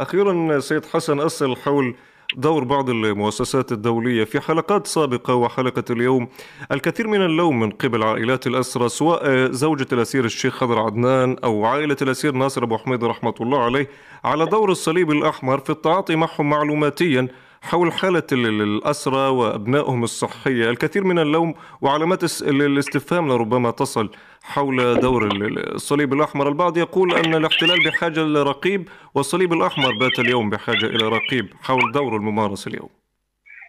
أخيرا 0.00 0.60
سيد 0.60 0.84
حسن 0.84 1.20
اسال 1.20 1.56
حول 1.56 1.94
دور 2.36 2.64
بعض 2.64 2.90
المؤسسات 2.90 3.72
الدولية 3.72 4.24
في 4.24 4.40
حلقات 4.40 4.86
سابقة 4.86 5.34
وحلقة 5.34 5.84
اليوم 5.90 6.28
الكثير 6.72 7.08
من 7.08 7.22
اللوم 7.22 7.60
من 7.60 7.70
قبل 7.70 8.02
عائلات 8.02 8.46
الأسرى 8.46 8.88
سواء 8.88 9.50
زوجة 9.50 9.86
الأسير 9.92 10.24
الشيخ 10.24 10.54
خضر 10.54 10.78
عدنان 10.78 11.36
أو 11.44 11.64
عائلة 11.64 11.96
الأسير 12.02 12.32
ناصر 12.32 12.64
أبو 12.64 12.78
حميد 12.78 13.04
رحمة 13.04 13.34
الله 13.40 13.64
عليه 13.64 13.88
على 14.24 14.46
دور 14.46 14.70
الصليب 14.70 15.10
الأحمر 15.10 15.58
في 15.58 15.70
التعاطي 15.70 16.16
معهم 16.16 16.50
معلوماتيا 16.50 17.28
حول 17.64 17.92
حالة 17.92 18.22
الأسرى 18.32 19.28
وأبنائهم 19.28 20.04
الصحية. 20.04 20.70
الكثير 20.70 21.04
من 21.04 21.18
اللوم 21.18 21.54
وعلامات 21.82 22.42
الاستفهام 22.42 23.28
لربما 23.28 23.70
تصل 23.70 24.10
حول 24.42 25.00
دور 25.00 25.28
الصليب 25.74 26.12
الأحمر. 26.12 26.48
البعض 26.48 26.76
يقول 26.76 27.14
أن 27.14 27.34
الاحتلال 27.34 27.78
بحاجة 27.86 28.20
لرقيب 28.20 28.88
والصليب 29.14 29.52
الأحمر 29.52 29.98
بات 30.00 30.18
اليوم 30.18 30.50
بحاجة 30.50 30.86
إلى 30.86 31.08
رقيب 31.08 31.46
حول 31.62 31.92
دور 31.92 32.16
الممارس 32.16 32.66
اليوم. 32.66 32.88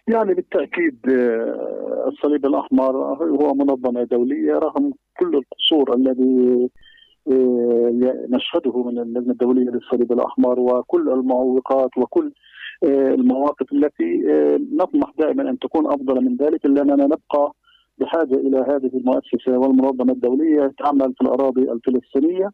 يعني 0.08 0.34
بالتأكيد 0.34 0.98
آه، 1.10 2.08
الصليب 2.08 2.46
الأحمر 2.46 2.96
هو 3.40 3.54
منظمة 3.54 4.02
دولية 4.02 4.52
رغم 4.52 4.92
كل 5.18 5.36
القصور 5.36 5.94
الذي 5.94 6.68
آه، 7.32 8.26
نشهده 8.30 8.82
من 8.82 8.98
اللجنة 8.98 9.32
الدولية 9.32 9.70
للصليب 9.70 10.12
الأحمر 10.12 10.60
وكل 10.60 11.08
المعوقات 11.08 11.90
وكل 11.96 12.32
المواقف 12.84 13.72
التي 13.72 14.30
آه، 14.30 14.58
نطمح 14.72 15.12
دائما 15.18 15.50
أن 15.50 15.58
تكون 15.58 15.86
أفضل 15.86 16.24
من 16.24 16.36
ذلك 16.36 16.66
لأننا 16.66 17.04
نبقى 17.04 17.52
بحاجة 17.98 18.34
إلى 18.34 18.58
هذه 18.58 18.90
المؤسسة 18.94 19.58
والمنظمة 19.58 20.12
الدولية 20.12 20.72
تعمل 20.78 21.14
في 21.14 21.20
الأراضي 21.20 21.72
الفلسطينية 21.72 22.50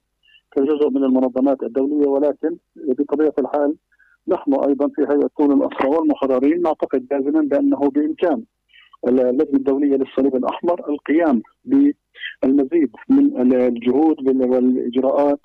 كجزء 0.53 0.91
من 0.91 1.05
المنظمات 1.05 1.63
الدولية 1.63 2.09
ولكن 2.09 2.57
بطبيعة 2.77 3.35
الحال 3.39 3.77
نحن 4.29 4.55
أيضا 4.55 4.89
في 4.89 5.03
هيئه 5.03 5.31
طول 5.39 5.53
الاسرى 5.53 5.89
والمحررين 5.89 6.63
نعتقد 6.63 7.07
جازما 7.09 7.41
بأنه 7.41 7.79
بإمكان 7.79 8.43
اللجنة 9.09 9.55
الدولية 9.59 9.97
للصليب 9.97 10.37
الأحمر 10.37 10.91
القيام 10.91 11.43
بالمزيد 11.65 12.91
من 13.09 13.53
الجهود 13.55 14.29
والإجراءات 14.29 15.41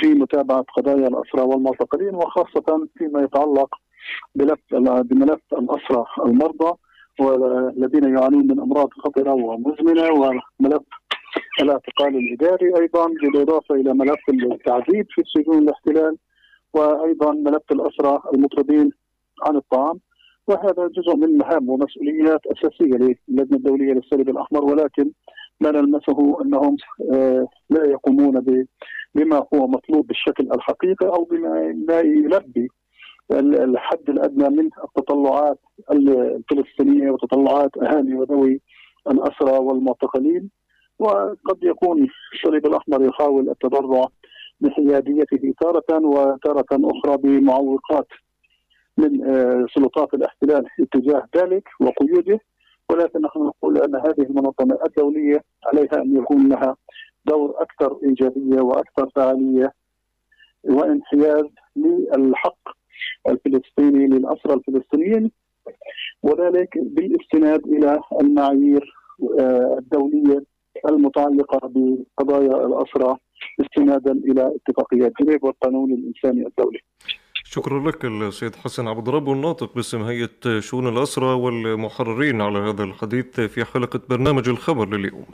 في 0.00 0.14
متابعة 0.14 0.64
قضايا 0.76 1.08
الأسرى 1.08 1.42
والمعتقلين 1.42 2.14
وخاصة 2.14 2.88
فيما 2.98 3.22
يتعلق 3.22 3.74
بملف 4.34 4.60
بملف 4.80 5.40
الاسرى 5.52 6.04
المرضى 6.26 6.78
والذين 7.20 8.16
يعانون 8.16 8.46
من 8.46 8.60
أمراض 8.60 8.88
خطرة 9.04 9.32
ومزمنة 9.32 10.12
وملف 10.12 10.82
الاعتقال 11.62 12.16
الإداري 12.16 12.80
أيضا 12.80 13.06
بالإضافة 13.06 13.74
إلى 13.74 13.94
ملف 13.94 14.28
التعذيب 14.28 15.06
في 15.10 15.22
سجون 15.36 15.58
الاحتلال 15.58 16.16
وأيضا 16.74 17.32
ملف 17.32 17.72
الاسرى 17.72 18.22
المطردين 18.34 18.90
عن 19.46 19.56
الطعام. 19.56 20.00
وهذا 20.48 20.88
جزء 20.88 21.16
من 21.16 21.38
مهام 21.38 21.68
ومسؤوليات 21.70 22.40
أساسية 22.46 23.16
للجنة 23.28 23.56
الدولية 23.56 23.92
للصليب 23.92 24.28
الأحمر 24.28 24.64
ولكن 24.64 25.10
ما 25.60 25.70
نلمسه 25.70 26.42
أنهم 26.42 26.76
آه، 27.12 27.48
لا 27.70 27.84
يقومون 27.84 28.64
بما 29.14 29.46
هو 29.54 29.66
مطلوب 29.66 30.06
بالشكل 30.06 30.48
الحقيقي 30.54 31.06
أو 31.06 31.24
بما 31.24 31.60
يلبي 31.90 32.68
الحد 33.30 34.08
الأدنى 34.10 34.48
من 34.48 34.70
التطلعات 34.84 35.58
الفلسطينية 35.90 37.10
وتطلعات 37.10 37.76
أهالي 37.78 38.14
وذوي 38.14 38.60
الأسرى 39.10 39.58
والمعتقلين. 39.58 40.50
وقد 40.98 41.62
يكون 41.62 42.08
الصليب 42.34 42.66
الأحمر 42.66 43.04
يحاول 43.08 43.50
التضرع 43.50 44.06
بحياديته 44.60 45.54
تارة 45.60 46.06
وتارة 46.06 46.66
أخرى 46.72 47.16
بمعوقات 47.16 48.06
من 48.98 49.24
آه، 49.24 49.66
سلطات 49.74 50.14
الاحتلال 50.14 50.64
اتجاه 50.80 51.28
ذلك 51.36 51.68
وقيوده. 51.80 52.40
ولكن 52.90 53.22
نحن 53.22 53.38
نقول 53.38 53.78
أن 53.78 53.96
هذه 53.96 54.22
المنظمة 54.30 54.78
الدولية 54.86 55.44
عليها 55.66 56.02
أن 56.02 56.16
يكون 56.16 56.48
لها 56.48 56.76
دور 57.24 57.54
أكثر 57.62 57.98
إيجابية 58.02 58.60
وأكثر 58.60 59.10
فعالية 59.16 59.72
وانحياز 60.64 61.44
للحق 61.76 62.77
الفلسطيني 63.30 64.06
للأسرى 64.06 64.54
الفلسطينيين 64.54 65.30
وذلك 66.22 66.68
بالاستناد 66.78 67.66
إلى 67.66 68.00
المعايير 68.20 68.94
آه، 69.40 69.76
الدولية 69.78 70.44
المتعلقة 70.88 71.60
بقضايا 71.62 72.66
الأسرى 72.66 73.16
استنادا 73.60 74.12
إلى 74.12 74.52
اتفاقيات 74.56 75.12
جنيف 75.22 75.44
والقانون 75.44 75.92
الإنساني 75.92 76.46
الدولي. 76.46 76.78
شكرا 77.44 77.90
لك 77.90 78.04
السيد 78.04 78.56
حسن 78.56 78.88
عبد 78.88 79.08
الرب 79.08 79.30
الناطق 79.30 79.74
باسم 79.74 80.02
هيئة 80.02 80.60
شؤون 80.60 80.88
الأسرى 80.88 81.26
والمحررين 81.26 82.40
على 82.40 82.58
هذا 82.58 82.84
الحديث 82.84 83.40
في 83.40 83.64
حلقة 83.64 84.00
برنامج 84.10 84.48
الخبر 84.48 84.96
لليوم. 84.96 85.26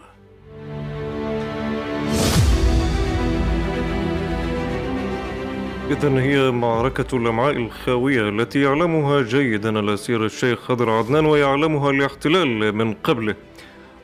إذا 5.90 6.20
هي 6.20 6.51
معركة 6.51 7.16
الأمعاء 7.16 7.57
الخاوية 7.57 8.29
التي 8.29 8.61
يعلمها 8.62 9.23
جيدا 9.23 9.81
الأسير 9.81 10.25
الشيخ 10.25 10.59
خضر 10.59 10.90
عدنان 10.90 11.27
ويعلمها 11.27 11.90
الاحتلال 11.90 12.75
من 12.77 12.94
قبله. 12.94 13.35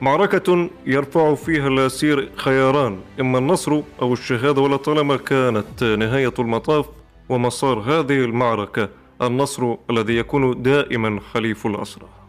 معركة 0.01 0.71
يرفع 0.87 1.35
فيها 1.35 1.69
الأسير 1.69 2.29
خياران 2.37 3.01
إما 3.21 3.39
النصر 3.39 3.81
أو 4.03 4.13
الشهادة 4.13 4.63
ولطالما 4.63 5.17
كانت 5.17 5.85
نهاية 5.85 6.35
المطاف 6.39 6.87
ومسار 7.29 7.79
هذه 7.79 8.25
المعركة 8.25 8.89
النصر 9.23 9.75
الذي 9.91 10.17
يكون 10.17 10.63
دائما 10.63 11.21
حليف 11.35 11.67
الأسرى. 11.67 12.20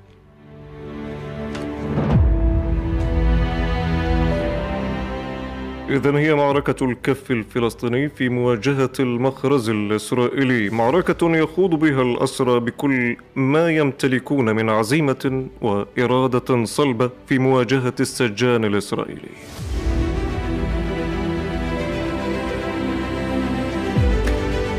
إذا 5.91 6.17
هي 6.17 6.35
معركة 6.35 6.85
الكف 6.85 7.31
الفلسطيني 7.31 8.09
في 8.09 8.29
مواجهة 8.29 8.91
المخرز 8.99 9.69
الإسرائيلي، 9.69 10.69
معركة 10.69 11.37
يخوض 11.37 11.69
بها 11.69 12.01
الأسرى 12.01 12.59
بكل 12.59 13.17
ما 13.35 13.69
يمتلكون 13.69 14.55
من 14.55 14.69
عزيمة 14.69 15.45
وإرادة 15.61 16.65
صلبة 16.65 17.09
في 17.27 17.39
مواجهة 17.39 17.93
السجان 17.99 18.65
الإسرائيلي. 18.65 19.31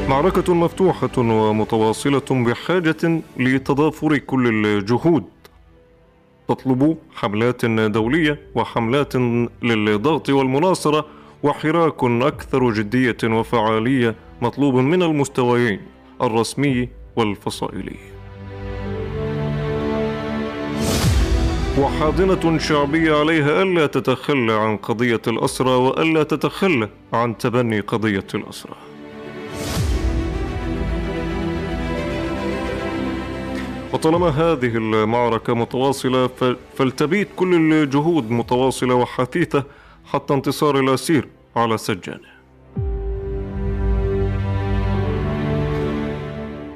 معركة 0.08 0.54
مفتوحة 0.54 1.18
ومتواصلة 1.18 2.28
بحاجة 2.30 3.22
لتضافر 3.36 4.18
كل 4.18 4.66
الجهود 4.66 5.24
تطلب 6.48 6.98
حملات 7.14 7.64
دولية 7.66 8.40
وحملات 8.54 9.16
للضغط 9.62 10.30
والمناصرة 10.30 11.06
وحراك 11.42 12.04
أكثر 12.04 12.70
جدية 12.70 13.16
وفعالية 13.24 14.14
مطلوب 14.42 14.74
من 14.74 15.02
المستويين 15.02 15.80
الرسمي 16.22 16.88
والفصائلي. 17.16 17.96
وحاضنة 21.78 22.58
شعبية 22.58 23.20
عليها 23.20 23.62
ألا 23.62 23.86
تتخلى 23.86 24.52
عن 24.52 24.76
قضية 24.76 25.22
الأسرى 25.26 25.70
وألا 25.70 26.22
تتخلى 26.22 26.88
عن 27.12 27.38
تبني 27.38 27.80
قضية 27.80 28.26
الأسرى. 28.34 28.81
وطالما 33.92 34.28
هذه 34.28 34.76
المعركة 34.76 35.54
متواصلة 35.54 36.30
فلتبيت 36.76 37.28
كل 37.36 37.54
الجهود 37.72 38.30
متواصلة 38.30 38.94
وحثيثة 38.94 39.64
حتى 40.04 40.34
انتصار 40.34 40.80
الأسير 40.80 41.28
على 41.56 41.78
سجانه. 41.78 42.32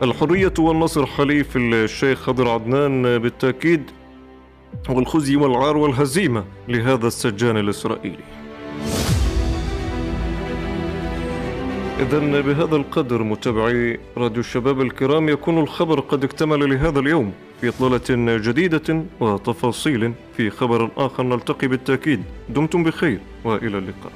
الحرية 0.03 0.53
والنصر 0.59 1.07
حليف 1.07 1.57
الشيخ 1.57 2.19
خضر 2.19 2.49
عدنان 2.49 3.19
بالتأكيد 3.19 3.91
والخزي 4.89 5.37
والعار 5.37 5.77
والهزيمة 5.77 6.45
لهذا 6.69 7.07
السجان 7.07 7.57
الإسرائيلي. 7.57 8.36
إذا 12.01 12.19
بهذا 12.19 12.77
القدر 12.77 13.23
متابعي 13.23 14.01
راديو 14.17 14.41
الشباب 14.41 14.81
الكرام 14.81 15.29
يكون 15.29 15.59
الخبر 15.59 16.01
قد 16.01 16.25
اكتمل 16.25 16.71
لهذا 16.71 17.01
اليوم 17.01 17.33
في 17.61 17.69
إطلالة 17.69 18.37
جديدة 18.37 19.05
وتفاصيل 19.21 20.13
في 20.37 20.51
خبر 20.51 20.91
آخر 20.97 21.23
نلتقي 21.23 21.69
بالتأكيد. 21.69 22.23
دمتم 22.49 22.85
بخير 22.85 23.21
وإلى 23.45 23.79
اللقاء. 23.79 24.13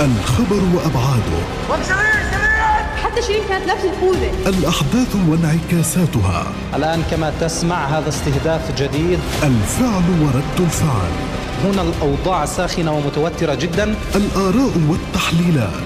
الخبر 0.00 0.62
وأبعاده. 0.74 1.40
حتى 3.02 3.22
شيرين 3.22 3.42
كانت 3.48 3.70
نفس 3.70 3.84
الخوذة 3.84 4.30
الأحداث 4.48 5.16
وانعكاساتها. 5.28 6.52
الآن 6.76 7.02
كما 7.10 7.32
تسمع 7.40 7.86
هذا 7.86 8.08
استهداف 8.08 8.82
جديد. 8.82 9.18
الفعل 9.42 10.02
ورد 10.22 10.60
الفعل. 10.60 11.43
هنا 11.64 11.82
الأوضاع 11.82 12.44
ساخنة 12.44 12.92
ومتوترة 12.92 13.54
جدا. 13.54 13.94
الآراء 14.14 14.72
والتحليلات 14.88 15.82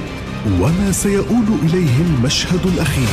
وما 0.60 0.92
سيؤول 0.92 1.46
إليه 1.62 1.96
المشهد 2.00 2.66
الأخير. 2.66 3.08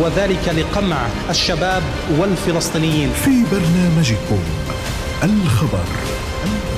وذلك 0.00 0.48
لقمع 0.48 0.96
الشباب 1.30 1.82
والفلسطينيين. 2.18 3.10
في 3.24 3.44
برنامجكم 3.52 4.38
الخبر, 5.22 5.44
الخبر. 5.44 6.71